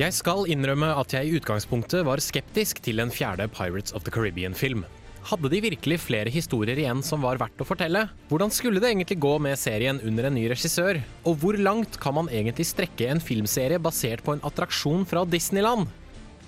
Jeg 0.00 0.14
skal 0.16 0.46
innrømme 0.48 0.86
at 0.96 1.12
jeg 1.12 1.28
i 1.28 1.32
utgangspunktet 1.36 2.06
var 2.06 2.22
skeptisk 2.24 2.78
til 2.80 3.02
en 3.02 3.10
fjerde 3.12 3.44
Pirates 3.52 3.92
of 3.92 4.06
the 4.06 4.12
Caribbean-film. 4.14 4.86
Hadde 5.28 5.50
de 5.52 5.58
virkelig 5.60 5.98
flere 6.00 6.32
historier 6.32 6.78
igjen 6.80 7.02
som 7.04 7.20
var 7.20 7.36
verdt 7.42 7.60
å 7.60 7.66
fortelle? 7.68 8.06
Hvordan 8.30 8.54
skulle 8.54 8.80
det 8.80 8.94
egentlig 8.94 9.18
gå 9.20 9.34
med 9.44 9.60
serien 9.60 10.00
under 10.00 10.30
en 10.30 10.38
ny 10.38 10.46
regissør? 10.48 11.02
Og 11.28 11.36
hvor 11.42 11.58
langt 11.60 11.98
kan 12.00 12.16
man 12.16 12.30
egentlig 12.32 12.70
strekke 12.70 13.10
en 13.12 13.20
filmserie 13.20 13.76
basert 13.76 14.24
på 14.24 14.38
en 14.38 14.40
attraksjon 14.48 15.04
fra 15.10 15.26
Disneyland? 15.28 15.90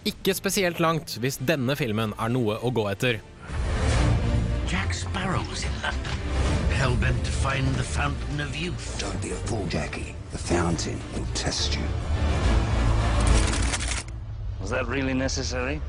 Ikke 0.09 0.33
spesielt 0.39 0.81
langt 0.81 1.19
hvis 1.21 1.37
denne 1.45 1.77
filmen 1.77 2.17
er 2.17 2.33
noe 2.33 2.57
å 2.57 2.73
gå 2.73 2.87
etter. 2.95 3.21
Jack 4.73 4.97
Sparrow 4.97 5.45
was 5.53 5.67
in 5.69 5.77
London, 5.85 6.25
hell-bent 6.73 7.21
to 7.29 7.37
find 7.45 7.69
the 7.77 7.85
fountain 7.85 8.41
of 8.41 8.57
youth. 8.57 8.97
Don't 8.97 9.21
be 9.21 9.37
a 9.37 9.41
fool, 9.45 9.69
Jackie. 9.69 10.17
The 10.33 10.41
fountain 10.41 10.97
will 11.13 11.29
test 11.35 11.77
you. 11.77 11.85
Was 14.63 14.71
that 14.71 14.89
really 14.89 15.15
necessary? 15.15 15.81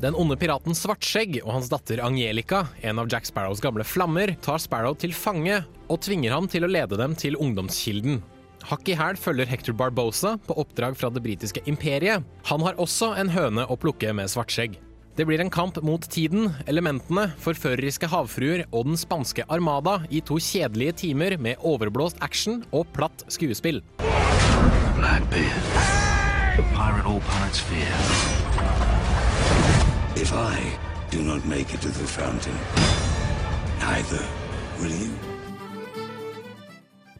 Den 0.00 0.14
onde 0.14 0.36
piraten 0.38 0.74
Svartskjegg 0.74 1.40
og 1.44 1.52
hans 1.56 1.68
datter 1.70 2.02
Angelica, 2.02 2.64
en 2.82 2.98
av 2.98 3.08
Jack 3.10 3.26
Sparrows 3.26 3.62
gamle 3.62 3.86
flammer, 3.86 4.34
tar 4.42 4.58
Sparrow 4.62 4.94
til 4.98 5.14
fange 5.14 5.60
og 5.88 6.00
tvinger 6.02 6.34
ham 6.34 6.46
til 6.50 6.66
å 6.66 6.70
lede 6.70 6.98
dem 6.98 7.14
til 7.18 7.38
ungdomskilden. 7.38 8.20
Hakk 8.68 8.90
i 8.90 8.96
hæl 8.98 9.18
følger 9.18 9.46
Hector 9.50 9.74
Barbosa 9.78 10.34
på 10.46 10.58
oppdrag 10.58 10.98
fra 10.98 11.10
det 11.14 11.22
britiske 11.22 11.62
imperiet. 11.70 12.26
Han 12.50 12.66
har 12.66 12.78
også 12.78 13.12
en 13.18 13.30
høne 13.30 13.66
å 13.66 13.78
plukke 13.78 14.10
med 14.14 14.30
Svartskjegg. 14.30 14.74
Det 15.18 15.26
blir 15.26 15.42
en 15.42 15.50
kamp 15.50 15.78
mot 15.82 16.02
tiden, 16.10 16.52
elementene, 16.70 17.28
forføreriske 17.42 18.10
havfruer 18.10 18.66
og 18.70 18.90
den 18.90 18.98
spanske 18.98 19.46
armada 19.50 20.00
i 20.10 20.22
to 20.22 20.38
kjedelige 20.42 20.98
timer 21.06 21.38
med 21.42 21.58
overblåst 21.66 22.22
action 22.22 22.62
og 22.70 22.86
platt 22.94 23.26
skuespill. 23.30 23.82
Blackbeard. 24.98 26.07
The 26.58 26.64
pirate 26.74 27.06
all 27.06 27.20
pirates 27.20 27.60
fear. 27.60 27.86
If 30.16 30.32
I 30.34 30.58
do 31.08 31.22
not 31.22 31.44
make 31.44 31.72
it 31.72 31.80
to 31.82 31.88
the 31.88 32.04
fountain, 32.04 32.56
neither 33.78 34.24
will 34.80 34.90
you. 34.90 35.12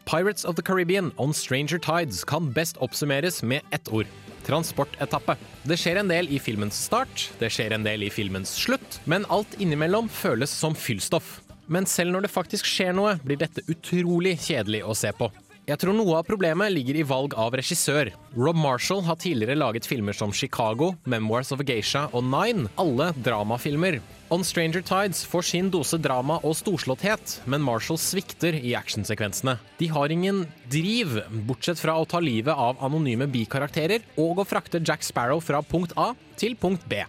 Pirates 0.03 0.43
of 0.43 0.57
the 0.57 0.61
Caribbean 0.61 1.13
on 1.17 1.33
Stranger 1.33 1.79
Tides 1.79 2.25
kan 2.25 2.51
best 2.51 2.77
oppsummeres 2.81 3.41
med 3.43 3.61
ett 3.71 3.87
ord. 3.93 4.07
Transportetappe. 4.43 5.37
Det 5.63 5.79
skjer 5.79 6.03
en 6.03 6.11
del 6.11 6.27
i 6.27 6.39
filmens 6.39 6.75
start, 6.75 7.31
det 7.39 7.47
skjer 7.55 7.71
en 7.71 7.87
del 7.87 8.03
i 8.03 8.09
filmens 8.11 8.51
slutt, 8.59 8.99
men 9.05 9.23
alt 9.29 9.55
innimellom 9.55 10.09
føles 10.09 10.51
som 10.51 10.75
fyllstoff. 10.75 11.39
Men 11.65 11.85
selv 11.87 12.11
når 12.11 12.27
det 12.27 12.35
faktisk 12.35 12.67
skjer 12.67 12.91
noe, 12.91 13.15
blir 13.23 13.39
dette 13.39 13.63
utrolig 13.71 14.35
kjedelig 14.49 14.83
å 14.83 14.97
se 14.97 15.15
på. 15.15 15.31
Jeg 15.69 15.77
tror 15.83 15.93
noe 15.93 16.15
av 16.17 16.25
problemet 16.25 16.71
ligger 16.73 16.97
i 16.97 17.03
valg 17.05 17.35
av 17.37 17.53
regissør. 17.53 18.09
Rob 18.33 18.57
Marshall 18.57 19.03
har 19.05 19.19
tidligere 19.21 19.59
laget 19.59 19.85
filmer 19.85 20.15
som 20.17 20.31
Chicago, 20.33 20.95
Memoirs 21.05 21.51
of 21.53 21.61
a 21.61 21.65
Geisha 21.67 22.07
og 22.09 22.23
Nine, 22.25 22.65
alle 22.81 23.11
dramafilmer. 23.21 23.99
On 24.33 24.41
Stranger 24.41 24.81
Tides 24.81 25.21
får 25.29 25.45
sin 25.45 25.69
dose 25.69 25.99
drama 26.01 26.39
og 26.41 26.55
storslåtthet, 26.57 27.35
men 27.45 27.61
Marshall 27.61 28.01
svikter 28.01 28.57
i 28.57 28.73
actionsekvensene. 28.79 29.59
De 29.77 29.91
har 29.93 30.09
ingen 30.09 30.41
driv, 30.73 31.19
bortsett 31.45 31.77
fra 31.77 31.99
å 32.01 32.07
ta 32.09 32.17
livet 32.17 32.57
av 32.57 32.81
anonyme 32.81 33.29
bikarakterer 33.29 34.01
og 34.17 34.41
å 34.41 34.47
frakte 34.49 34.81
Jack 34.81 35.05
Sparrow 35.05 35.37
fra 35.37 35.61
punkt 35.61 35.93
A 36.01 36.15
til 36.41 36.57
punkt 36.57 36.89
B. 36.89 37.03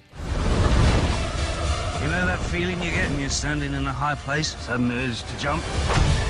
You 2.01 2.09
know 2.13 2.27
that 2.29 2.41
feeling 2.53 2.77
you 2.85 2.93
get 2.93 3.09
when 3.09 3.21
you're 3.21 3.31
standing 3.31 3.73
in 3.73 3.87
a 3.87 3.93
high 3.93 4.17
place? 4.17 4.53
Sudden 4.67 4.93
urge 4.93 5.25
to 5.25 5.41
jump? 5.41 6.30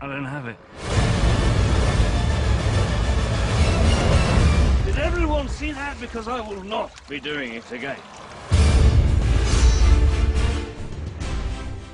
I 0.00 0.06
don't 0.06 0.24
have 0.24 0.46
it. 0.46 0.56
Did 4.86 4.96
everyone 4.98 5.48
see 5.48 5.72
that? 5.72 5.96
Because 6.00 6.28
I 6.28 6.40
will 6.40 6.62
not 6.62 6.90
be 7.08 7.18
doing 7.18 7.54
it 7.54 7.72
again. 7.72 7.98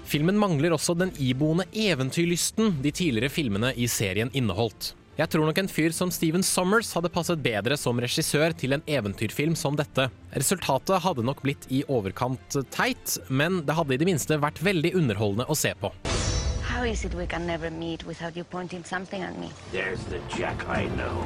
Filmen 0.05 0.37
mangler 0.39 0.77
også 0.77 0.95
den 0.95 1.11
iboende 1.19 1.65
eventyrlysten 1.73 2.77
de 2.83 2.93
tidligere 2.93 3.33
filmene 3.33 3.73
i 3.75 3.89
serien 3.89 4.31
inneholdt. 4.33 4.93
Jeg 5.17 5.31
tror 5.31 5.47
nok 5.47 5.59
en 5.59 5.71
fyr 5.71 5.95
som 5.95 6.11
Steven 6.13 6.43
Sommers 6.43 6.93
hadde 6.93 7.09
passet 7.15 7.41
bedre 7.41 7.79
som 7.81 7.99
regissør 8.03 8.53
til 8.53 8.77
en 8.77 8.85
eventyrfilm 8.85 9.57
som 9.57 9.79
dette. 9.81 10.11
Resultatet 10.37 11.01
hadde 11.07 11.25
nok 11.25 11.41
blitt 11.43 11.65
i 11.73 11.85
overkant 11.89 12.61
teit, 12.75 13.17
men 13.31 13.63
det 13.65 13.79
hadde 13.79 13.97
i 13.97 14.03
det 14.03 14.11
minste 14.11 14.39
vært 14.43 14.61
veldig 14.61 14.93
underholdende 15.01 15.49
å 15.49 15.57
se 15.57 15.73
på. 15.81 15.95
How 16.85 16.91
is 16.91 17.05
it 17.05 17.15
we 17.15 17.27
can 17.27 17.47
never 17.47 17.71
meet 17.71 18.05
without 18.05 18.37
you 18.37 18.45
pointing 18.45 18.85
something 18.85 19.23
at 19.23 19.39
me? 19.39 19.49
There's 19.73 20.05
the 20.11 20.19
Jack 20.37 20.67
I 20.69 20.85
know. 20.97 21.25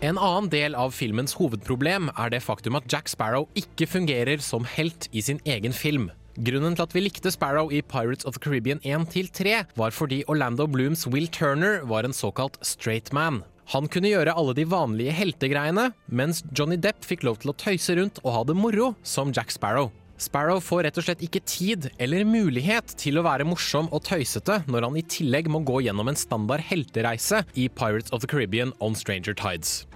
En 0.00 0.16
annen 0.16 0.48
del 0.48 0.74
av 0.74 0.94
filmens 0.96 1.34
hovedproblem 1.36 2.08
er 2.16 2.30
det 2.32 2.40
faktum 2.40 2.78
at 2.78 2.86
Jack 2.88 3.10
Sparrow 3.12 3.44
ikke 3.60 3.84
fungerer 3.92 4.40
som 4.40 4.64
helt 4.64 5.10
i 5.12 5.20
sin 5.20 5.42
egen 5.44 5.76
film. 5.76 6.06
Grunnen 6.48 6.78
til 6.78 6.86
at 6.86 6.96
vi 6.96 7.02
likte 7.04 7.32
Sparrow 7.34 7.68
i 7.68 7.82
Pirates 7.82 8.24
of 8.24 8.38
the 8.38 8.44
Caribbean 8.46 8.80
1-3, 8.80 9.66
var 9.76 9.92
fordi 9.92 10.22
Orlando 10.24 10.64
Blooms 10.64 11.04
Will 11.06 11.28
Turner 11.28 11.84
var 11.84 12.08
en 12.08 12.16
såkalt 12.16 12.56
straight 12.64 13.12
man. 13.12 13.42
Han 13.74 13.88
kunne 13.88 14.14
gjøre 14.14 14.32
alle 14.32 14.56
de 14.56 14.64
vanlige 14.64 15.12
heltegreiene, 15.12 15.90
mens 16.06 16.40
Johnny 16.56 16.80
Depp 16.80 17.04
fikk 17.04 17.28
lov 17.28 17.42
til 17.44 17.52
å 17.52 17.56
tøyse 17.66 17.98
rundt 18.00 18.24
og 18.24 18.32
ha 18.32 18.42
det 18.48 18.56
moro 18.56 18.94
som 19.04 19.28
Jack 19.36 19.52
Sparrow. 19.52 19.92
Sparrow 20.16 20.60
får 20.62 20.84
rett 20.86 20.98
og 21.00 21.06
slett 21.06 21.22
ikke 21.26 21.42
tid 21.48 21.88
eller 21.98 22.26
mulighet 22.28 22.94
til 23.00 23.18
å 23.18 23.24
være 23.26 23.46
morsom 23.48 23.88
og 23.90 24.04
tøysete 24.06 24.60
når 24.70 24.86
han 24.88 24.98
i 25.00 25.04
tillegg 25.16 25.50
må 25.50 25.64
gå 25.66 25.80
gjennom 25.86 26.10
en 26.10 26.18
standard 26.18 26.62
heltereise 26.64 27.42
i 27.58 27.68
Pirates 27.68 28.14
of 28.14 28.22
the 28.22 28.30
Caribbean 28.30 28.72
on 28.80 28.94
Stranger 28.94 29.34
Tides. 29.34 29.86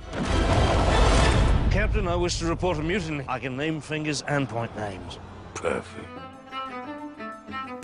Captain, 1.71 2.09
I 2.09 2.17
wish 2.17 2.39
to 2.41 2.47
report 2.47 2.79
a 2.79 2.83
mutiny. 2.83 3.25
I 3.29 3.39
can 3.39 3.57
name 3.57 3.81
fingers 3.81 4.23
and 4.27 4.49
point 4.49 4.75
names. 4.77 5.19
Perfect. 5.55 6.09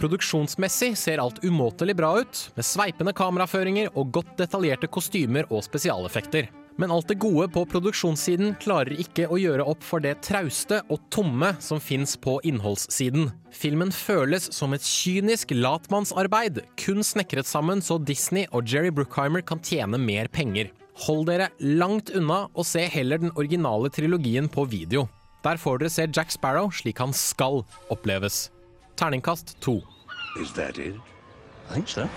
Produksjonsmessig 0.01 0.97
ser 0.99 1.23
alt 1.23 1.39
umåtelig 1.45 1.95
bra 1.97 2.11
ut, 2.21 2.41
med 2.57 2.67
sveipende 2.67 3.15
kameraføringer 3.17 3.93
og 3.95 4.11
godt 4.17 4.35
detaljerte 4.41 4.91
kostymer 4.91 5.47
og 5.49 5.63
spesialeffekter. 5.65 6.51
Men 6.77 6.91
alt 6.91 7.09
det 7.09 7.21
gode 7.23 7.47
på 7.55 7.63
produksjonssiden 7.71 8.57
klarer 8.63 8.99
ikke 8.99 9.29
å 9.31 9.39
gjøre 9.39 9.67
opp 9.71 9.85
for 9.87 10.03
det 10.03 10.17
trauste 10.27 10.81
og 10.91 11.03
tomme 11.15 11.53
som 11.63 11.83
fins 11.83 12.17
på 12.19 12.41
innholdssiden. 12.47 13.29
Filmen 13.55 13.93
føles 13.95 14.49
som 14.55 14.75
et 14.75 14.83
kynisk 14.83 15.55
latmannsarbeid, 15.55 16.65
kun 16.81 17.07
snekret 17.07 17.47
sammen 17.47 17.83
så 17.85 18.01
Disney 18.03 18.49
og 18.51 18.67
Jerry 18.67 18.91
Bruckheimer 18.95 19.45
kan 19.47 19.63
tjene 19.63 20.01
mer 20.03 20.31
penger. 20.35 20.73
Hold 21.07 21.29
dere 21.31 21.51
langt 21.63 22.11
unna 22.15 22.45
og 22.55 22.67
se 22.67 22.85
heller 22.91 23.23
den 23.23 23.35
originale 23.39 23.91
trilogien 23.95 24.51
på 24.51 24.67
video. 24.71 25.07
Der 25.47 25.59
får 25.61 25.83
dere 25.83 25.95
se 25.95 26.09
Jack 26.09 26.35
Sparrow 26.35 26.71
slik 26.75 27.03
han 27.03 27.15
skal 27.15 27.63
oppleves. 27.93 28.49
Terningkast 28.99 29.61
to. 29.61 29.81
Is 30.41 30.53
that 30.55 30.79
it? 30.79 30.95
I 31.71 31.75
think 31.75 31.89
so. 31.89 32.09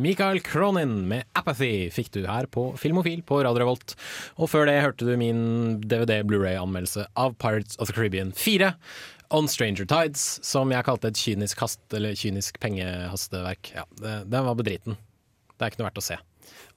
Michael 0.00 0.40
Cronin 0.40 1.08
med 1.08 1.24
'Apathy' 1.34 1.90
fikk 1.92 2.10
du 2.14 2.22
her 2.24 2.46
på 2.48 2.70
Filmofil 2.80 3.20
på 3.26 3.42
Radio 3.44 3.60
Revolt. 3.60 3.92
Og 4.40 4.48
før 4.48 4.64
det 4.70 4.78
hørte 4.80 5.04
du 5.04 5.12
min 5.20 5.80
DVD-Blu-ray-anmeldelse 5.84 7.04
av 7.20 7.34
Pirates 7.36 7.76
of 7.78 7.90
the 7.90 7.96
Caribbean 7.98 8.32
4. 8.32 8.72
On 9.30 9.46
Stranger 9.46 9.84
Tides, 9.84 10.40
som 10.42 10.72
jeg 10.72 10.86
kalte 10.88 11.10
et 11.10 11.20
kynisk, 11.20 11.60
hast, 11.60 11.82
eller 11.92 12.16
kynisk 12.16 12.56
pengehasteverk. 12.62 13.74
Ja, 13.76 13.84
den 14.00 14.48
var 14.48 14.56
bedriten. 14.56 14.96
Det 15.58 15.66
er 15.66 15.70
ikke 15.74 15.82
noe 15.82 15.90
verdt 15.90 16.00
å 16.00 16.06
se. 16.08 16.16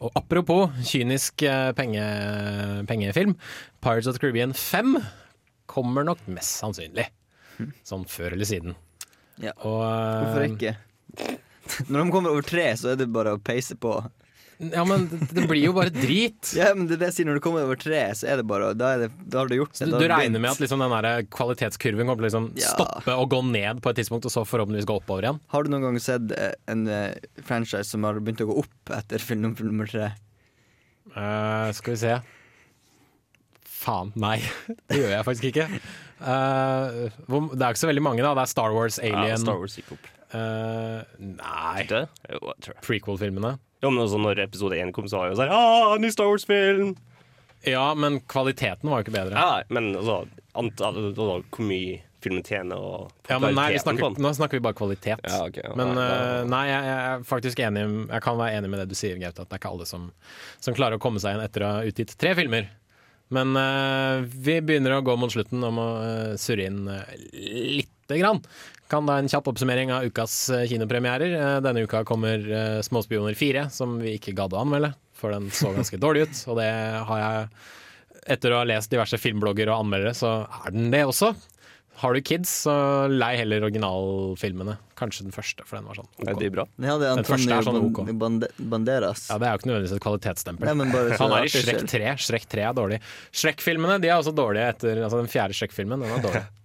Og 0.04 0.12
apropos 0.20 0.76
kynisk 0.92 1.46
eh, 1.48 1.72
penge, 1.78 2.04
pengefilm. 2.92 3.38
Pirates 3.82 4.12
of 4.12 4.18
the 4.18 4.22
Caribbean 4.26 4.52
5 4.52 4.98
kommer 5.72 6.04
nok 6.04 6.20
mest 6.28 6.60
sannsynlig. 6.60 7.08
Sånn 7.88 8.04
før 8.10 8.36
eller 8.36 8.50
siden. 8.50 8.76
Ja. 9.40 9.56
Og, 9.64 9.80
eh, 9.88 10.20
Hvorfor 10.28 10.48
ikke? 10.52 10.76
Når 11.90 12.04
de 12.06 12.12
kommer 12.14 12.34
over 12.36 12.46
tre, 12.46 12.68
så 12.80 12.92
er 12.94 13.00
det 13.00 13.08
bare 13.14 13.36
å 13.38 13.42
peise 13.42 13.76
på. 13.80 13.96
Ja, 14.64 14.84
men 14.86 15.08
det, 15.10 15.18
det 15.34 15.44
blir 15.50 15.64
jo 15.66 15.72
bare 15.76 15.90
drit. 15.92 16.52
Ja, 16.60 16.70
men 16.78 16.86
det 16.88 16.96
er 16.96 17.00
det 17.02 17.08
jeg 17.10 17.16
sier 17.18 17.28
Når 17.28 17.40
du 17.40 17.44
kommer 17.44 17.64
over 17.66 17.80
tre, 17.82 18.04
så 18.16 18.28
er 18.30 18.38
det 18.40 18.46
bare 18.48 18.70
Da, 18.78 18.92
er 18.94 19.02
det, 19.02 19.08
da 19.34 19.42
har 19.42 19.50
du 19.50 19.56
gjort 19.58 19.74
det. 19.80 19.88
Du, 19.90 19.96
du 19.98 20.06
regner 20.12 20.40
med 20.44 20.52
at 20.54 20.62
liksom 20.62 20.84
den 20.84 20.94
der 20.94 21.26
kvalitetskurven 21.34 22.06
kommer 22.06 22.22
til 22.22 22.28
å 22.28 22.30
liksom 22.30 22.46
Ja. 22.62 22.70
stoppe 22.78 23.16
og 23.18 23.32
gå 23.34 23.40
ned 23.50 23.82
på 23.84 23.92
et 23.92 23.98
tidspunkt, 24.00 24.30
og 24.30 24.32
så 24.36 24.46
forhåpentligvis 24.48 24.88
gå 24.88 25.00
oppover 25.02 25.26
igjen? 25.26 25.42
Har 25.52 25.66
du 25.66 25.72
noen 25.74 25.88
gang 25.90 25.98
sett 26.06 26.32
eh, 26.38 26.54
en 26.72 26.86
eh, 26.88 27.18
franchise 27.50 27.90
som 27.90 28.06
har 28.08 28.22
begynt 28.22 28.46
å 28.46 28.50
gå 28.54 28.60
opp 28.64 28.94
etter 29.02 29.26
film 29.26 29.42
nummer- 29.48 29.68
nummer 29.74 29.90
tre? 29.90 30.12
Uh, 31.18 31.68
skal 31.76 31.98
vi 31.98 32.00
se 32.06 32.14
Faen, 33.84 34.14
nei. 34.16 34.38
Det 34.88 35.02
gjør 35.02 35.12
jeg 35.18 35.26
faktisk 35.28 35.50
ikke. 35.50 35.66
Uh, 36.24 37.10
hvor, 37.28 37.50
det 37.52 37.66
er 37.66 37.74
ikke 37.74 37.82
så 37.84 37.90
veldig 37.90 38.04
mange, 38.06 38.24
da. 38.24 38.32
Det 38.38 38.46
er 38.46 38.52
Star 38.54 38.72
Wars, 38.76 39.00
Alien 39.04 39.34
Ja, 39.34 39.40
Star 39.42 39.60
Wars 39.60 39.76
gikk 39.82 39.92
opp. 39.98 40.06
Eh, 40.34 41.02
Nei. 41.18 41.86
Det? 41.90 42.06
Jo. 42.34 42.54
Prequel-filmene. 42.86 43.58
Jo, 43.84 43.92
men 43.92 44.06
også 44.06 44.20
når 44.22 44.46
episode 44.46 44.80
1 44.80 44.94
kom, 44.96 45.10
så 45.12 45.20
var 45.20 45.34
jo 45.34 45.40
sånn 45.42 45.52
ah, 45.52 45.98
ny 46.00 46.10
Star 46.14 46.32
Wars-film! 46.32 46.96
Ja, 47.68 47.94
men 47.96 48.20
kvaliteten 48.28 48.90
var 48.92 49.00
jo 49.00 49.08
ikke 49.08 49.16
bedre. 49.16 49.40
Ja, 49.40 49.62
men 49.72 49.94
altså, 49.96 50.24
antall, 50.60 51.00
altså, 51.12 51.28
hvor 51.48 51.68
mye 51.68 52.02
filmen 52.24 52.44
tjener 52.48 52.80
og 52.80 53.12
Ja, 53.28 53.38
men 53.44 53.56
nei, 53.58 53.74
snakker, 53.80 54.16
nå 54.20 54.32
snakker 54.36 54.60
vi 54.60 54.64
bare 54.64 54.78
kvalitet. 54.80 55.24
Ja, 55.28 55.42
okay, 55.48 55.66
ja. 55.68 55.74
Men 55.80 55.94
Nei, 55.98 56.06
eh, 56.08 56.44
nei, 56.48 56.62
jeg, 56.70 56.86
jeg 56.88 57.10
er 57.10 57.26
faktisk 57.28 57.64
enig 57.64 57.84
Jeg 57.84 58.24
kan 58.24 58.40
være 58.40 58.60
enig 58.60 58.72
med 58.72 58.84
det 58.84 58.88
du 58.92 58.96
sier, 59.00 59.20
Gaute, 59.20 59.44
at 59.44 59.52
det 59.52 59.58
er 59.58 59.64
ikke 59.64 59.74
alle 59.76 59.88
som, 59.90 60.08
som 60.64 60.78
klarer 60.78 61.00
å 61.00 61.04
komme 61.04 61.24
seg 61.24 61.36
igjen 61.36 61.46
etter 61.46 61.66
å 61.66 61.74
ha 61.76 61.90
utgitt 61.90 62.16
tre 62.20 62.34
filmer. 62.40 62.70
Men 63.34 63.56
uh, 63.58 64.24
vi 64.24 64.60
begynner 64.64 64.98
å 64.98 65.04
gå 65.06 65.16
mot 65.20 65.32
slutten 65.32 65.64
om 65.68 65.80
å 65.82 65.90
surre 66.40 66.68
inn 66.70 66.84
uh, 66.88 67.04
lite 68.14 68.24
grann. 68.24 68.42
Kan 68.92 69.08
da 69.10 69.18
en 69.18 69.30
kjapp 69.32 69.48
oppsummering 69.50 69.94
av 69.96 70.06
ukas 70.10 70.36
eh, 70.54 70.66
kinopremierer. 70.70 71.34
Eh, 71.40 71.60
denne 71.66 71.86
uka 71.88 72.04
kommer 72.08 72.44
eh, 72.44 72.82
'Småspioner 72.86 73.34
4', 73.38 73.70
som 73.74 73.98
vi 74.02 74.18
ikke 74.20 74.36
gadd 74.38 74.54
å 74.54 74.62
anmelde, 74.62 74.94
for 75.18 75.34
den 75.34 75.50
så 75.54 75.74
ganske 75.74 75.98
dårlig 76.02 76.28
ut. 76.28 76.44
Og 76.52 76.60
det 76.62 76.70
har 77.10 77.24
jeg 77.28 77.48
Etter 78.24 78.54
å 78.56 78.62
ha 78.62 78.64
lest 78.64 78.88
diverse 78.88 79.18
filmblogger 79.20 79.68
og 79.68 79.82
anmeldere, 79.84 80.14
så 80.16 80.46
er 80.64 80.72
den 80.72 80.94
det 80.94 81.02
også. 81.04 81.34
Har 82.00 82.16
du 82.16 82.22
kids, 82.26 82.50
så 82.64 82.74
lei 83.12 83.34
heller 83.38 83.66
originalfilmene. 83.68 84.78
Kanskje 84.98 85.28
den 85.28 85.36
første, 85.36 85.66
for 85.68 85.78
den 85.78 85.90
var 85.90 86.00
sånn 86.00 86.08
OK. 86.08 86.30
Er 86.32 86.40
de 86.40 86.50
bra? 86.56 86.66
Ja, 86.82 86.96
det 87.02 87.10
er 87.10 87.20
Den 87.20 87.28
første 87.28 87.58
er 87.58 87.68
sånn 87.68 87.80
OK. 87.84 88.02
Banderas. 88.58 89.28
Ja, 89.30 89.38
Det 89.38 89.48
er 89.50 89.54
jo 89.54 89.62
ikke 89.62 89.70
nødvendigvis 89.70 89.96
et 89.98 90.06
kvalitetsstempel. 90.08 90.70
Nei, 90.72 90.76
men 90.80 90.96
bare 90.96 91.20
Han 91.20 91.36
er 91.38 91.46
i 91.46 91.54
Shrek 91.54 91.84
3. 91.92 92.16
Shrek 92.24 92.48
3 92.50 92.66
er 92.72 92.80
dårlig. 92.80 93.00
Shrek-filmene 93.36 94.00
de 94.02 94.10
er 94.10 94.18
også 94.18 94.34
dårlige 94.36 94.72
etter 94.74 95.04
altså 95.04 95.22
den 95.22 95.30
fjerde 95.36 95.58
Shrek-filmen. 95.60 96.02
Den 96.02 96.18
er 96.18 96.24
dårlig. 96.24 96.46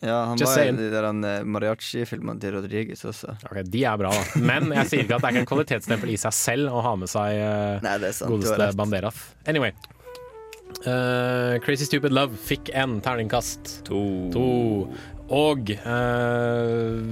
Ja, 0.00 0.24
han 0.30 0.38
Just 0.38 0.54
var 0.54 0.62
i 0.62 0.72
de 0.78 0.88
der 0.92 1.06
eh, 1.10 1.40
mariachi-filmene 1.42 2.38
til 2.42 2.54
Rodriguez 2.54 3.02
også. 3.04 3.34
Ok, 3.48 3.64
De 3.66 3.82
er 3.82 3.98
bra, 3.98 4.12
da. 4.14 4.42
Men 4.50 4.70
jeg 4.76 4.90
sier 4.92 5.02
ikke 5.02 5.16
at 5.18 5.24
det 5.24 5.28
er 5.30 5.34
ikke 5.34 5.42
en 5.42 5.50
kvalitetsstempel 5.50 6.12
i 6.14 6.18
seg 6.22 6.36
selv 6.38 6.70
å 6.70 6.82
ha 6.86 6.92
med 7.00 7.10
seg 7.10 7.38
uh, 7.42 7.82
Nei, 7.82 7.96
det 8.04 8.12
er 8.12 8.18
sant, 8.20 8.30
godeste. 8.30 8.68
Banderas. 8.78 9.22
Anyway. 9.50 9.74
Uh, 10.86 11.58
Crazy 11.64 11.88
Stupid 11.88 12.14
Love 12.14 12.38
fikk 12.38 12.70
en 12.78 13.00
terningkast. 13.02 13.80
To. 13.88 14.04
Og 15.34 15.72
uh, 15.82 17.02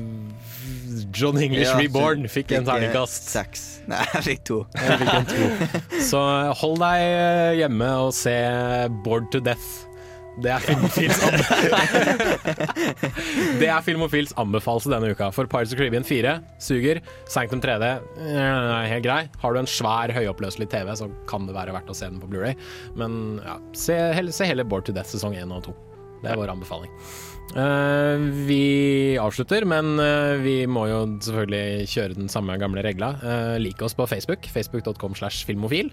John 1.10 1.40
English 1.42 1.66
Ja, 1.66 1.74
Reborn 1.80 2.30
fikk 2.30 2.54
en 2.54 2.62
eh, 2.62 2.70
terningkast. 2.70 3.26
Seks. 3.34 3.66
Nei, 3.90 4.04
jeg 4.14 4.26
fikk 4.30 4.46
to. 4.46 4.60
Jeg 4.78 5.02
fikk 5.02 5.12
en 5.16 5.28
to. 5.32 5.82
Så 6.06 6.22
hold 6.62 6.78
deg 6.86 7.58
hjemme 7.64 7.90
og 8.06 8.14
se 8.14 8.36
Bored 9.02 9.26
to 9.34 9.42
Death. 9.42 9.86
Det 10.44 10.50
er 10.52 10.60
Filmofils 10.60 11.20
Det 13.60 13.68
er 13.72 13.84
Filmofils 13.84 14.34
anbefalelse 14.40 14.90
denne 14.92 15.08
uka. 15.14 15.30
For 15.32 15.48
Pirates 15.48 15.72
of 15.72 15.80
Caribbean 15.80 16.04
4 16.04 16.34
suger. 16.62 17.00
Sanctum 17.32 17.62
3D 17.64 17.86
er 17.88 18.90
helt 18.90 19.06
grei. 19.06 19.22
Har 19.42 19.56
du 19.56 19.62
en 19.62 19.70
svær, 19.70 20.12
høyoppløselig 20.12 20.68
TV, 20.72 20.92
så 20.98 21.08
kan 21.30 21.48
det 21.48 21.56
være 21.56 21.74
verdt 21.76 21.92
å 21.92 21.96
se 21.96 22.08
den 22.10 22.20
på 22.20 22.28
Blu-ray 22.30 22.56
Men 23.00 23.38
ja, 23.44 23.56
se, 23.76 23.96
se 24.34 24.48
heller 24.48 24.68
Board 24.68 24.88
to 24.88 24.94
Death 24.96 25.14
sesong 25.14 25.36
1 25.40 25.56
og 25.56 25.64
2. 25.70 25.76
Det 26.22 26.32
er 26.32 26.40
vår 26.40 26.52
anbefaling. 26.52 26.92
Eh, 27.56 28.16
vi 28.48 29.16
avslutter, 29.20 29.64
men 29.68 29.96
eh, 30.02 30.36
vi 30.44 30.56
må 30.68 30.86
jo 30.90 30.98
selvfølgelig 31.24 31.88
kjøre 31.88 32.18
den 32.18 32.28
samme 32.32 32.58
gamle 32.60 32.84
regla. 32.84 33.14
Uh, 33.22 33.56
like 33.62 33.84
oss 33.84 33.96
på 33.96 34.06
Facebook, 34.10 34.44
facebook.com 34.52 35.16
slash 35.16 35.46
filmofil. 35.48 35.88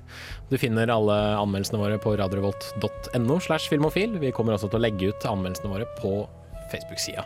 Du 0.51 0.57
finner 0.59 0.91
alle 0.91 1.19
anmeldelsene 1.39 1.79
våre 1.79 1.99
på 2.03 2.17
radiorevolt.no 2.19 3.39
slash 3.47 3.71
filmofil. 3.71 4.19
Vi 4.19 4.33
kommer 4.35 4.57
også 4.57 4.71
til 4.73 4.81
å 4.81 4.83
legge 4.83 5.13
ut 5.13 5.29
anmeldelsene 5.29 5.71
våre 5.71 5.87
på 6.01 6.17
Facebook-sida. 6.73 7.23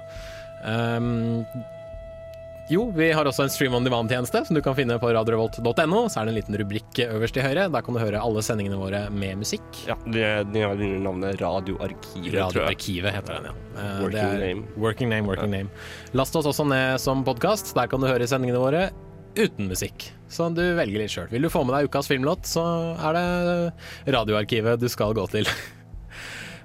Jo, 2.68 2.90
vi 2.92 3.06
har 3.16 3.24
også 3.24 3.46
en 3.46 3.52
Stream 3.52 3.76
on 3.78 3.86
Demand-tjeneste 3.86 4.42
som 4.44 4.58
du 4.58 4.60
kan 4.64 4.76
finne 4.76 4.98
på 5.00 5.08
radiorevolt.no. 5.16 6.02
Så 6.12 6.20
er 6.20 6.28
det 6.28 6.34
en 6.34 6.36
liten 6.36 6.58
rubrikk 6.60 7.00
øverst 7.06 7.38
til 7.38 7.46
høyre. 7.46 7.70
Der 7.72 7.86
kan 7.86 7.96
du 7.96 8.02
høre 8.02 8.20
alle 8.20 8.44
sendingene 8.44 8.76
våre 8.82 9.06
med 9.08 9.40
musikk. 9.40 9.64
Ja, 9.88 9.96
de, 10.04 10.26
de 10.52 10.66
har 10.66 10.76
navnet 11.06 11.40
Radioarkivet. 11.40 12.36
Radioarkivet 12.36 13.16
heter 13.16 13.38
den, 13.40 13.48
ja. 13.48 13.56
Eh, 13.78 14.02
Working 14.04 14.34
det 14.34 14.42
name. 14.44 14.66
Working 14.84 15.14
name, 15.14 15.32
working 15.32 15.54
name. 15.56 15.72
Last 16.12 16.36
oss 16.36 16.50
også 16.52 16.68
ned 16.68 17.00
som 17.00 17.24
podkast. 17.28 17.72
Der 17.78 17.88
kan 17.88 18.04
du 18.04 18.10
høre 18.12 18.28
sendingene 18.28 18.60
våre 18.60 18.90
uten 19.38 19.72
musikk. 19.72 20.10
Så 20.28 20.50
du 20.52 20.64
velger 20.76 21.06
litt 21.06 21.14
sjøl. 21.14 21.32
Vil 21.32 21.48
du 21.48 21.52
få 21.54 21.64
med 21.64 21.78
deg 21.78 21.88
ukas 21.88 22.12
filmlåt, 22.12 22.44
så 22.52 22.68
er 23.00 23.16
det 23.16 24.14
Radioarkivet 24.18 24.84
du 24.84 24.90
skal 24.92 25.16
gå 25.16 25.24
til. 25.38 25.48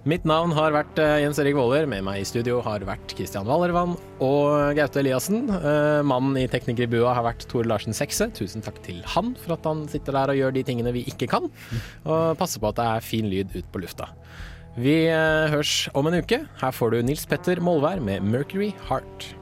Mitt 0.03 0.25
navn 0.27 0.51
har 0.57 0.73
vært 0.75 0.99
eh, 0.99 1.21
Jens 1.23 1.39
Erik 1.39 1.55
Våler. 1.55 1.85
Med 1.87 2.03
meg 2.03 2.19
i 2.19 2.27
studio 2.27 2.57
har 2.67 2.83
vært 2.89 3.13
Kristian 3.15 3.47
Wallervann 3.47 3.93
og 4.19 4.75
Gaute 4.75 4.99
Eliassen. 4.99 5.45
Eh, 5.47 6.01
mannen 6.03 6.41
i 6.41 6.49
Tekniker 6.51 6.89
i 6.89 6.91
bua 6.91 7.13
har 7.15 7.23
vært 7.29 7.47
Tor 7.51 7.69
Larsen 7.71 7.95
Sekse. 7.95 8.27
Tusen 8.35 8.67
takk 8.67 8.81
til 8.83 8.99
han 9.15 9.37
for 9.45 9.55
at 9.55 9.69
han 9.69 9.85
sitter 9.93 10.19
der 10.19 10.33
og 10.33 10.41
gjør 10.41 10.57
de 10.57 10.65
tingene 10.67 10.95
vi 10.97 11.05
ikke 11.07 11.29
kan. 11.31 11.47
Og 12.03 12.35
passer 12.41 12.59
på 12.59 12.73
at 12.73 12.81
det 12.81 12.89
er 12.89 13.07
fin 13.13 13.31
lyd 13.31 13.55
ut 13.55 13.69
på 13.71 13.85
lufta. 13.85 14.11
Vi 14.75 14.97
høres 15.53 15.85
om 15.95 16.11
en 16.11 16.19
uke. 16.19 16.41
Her 16.59 16.75
får 16.75 16.97
du 16.97 17.07
Nils 17.07 17.23
Petter 17.29 17.63
Molvær 17.63 18.03
med 18.03 18.27
'Mercury 18.27 18.73
Heart'. 18.89 19.37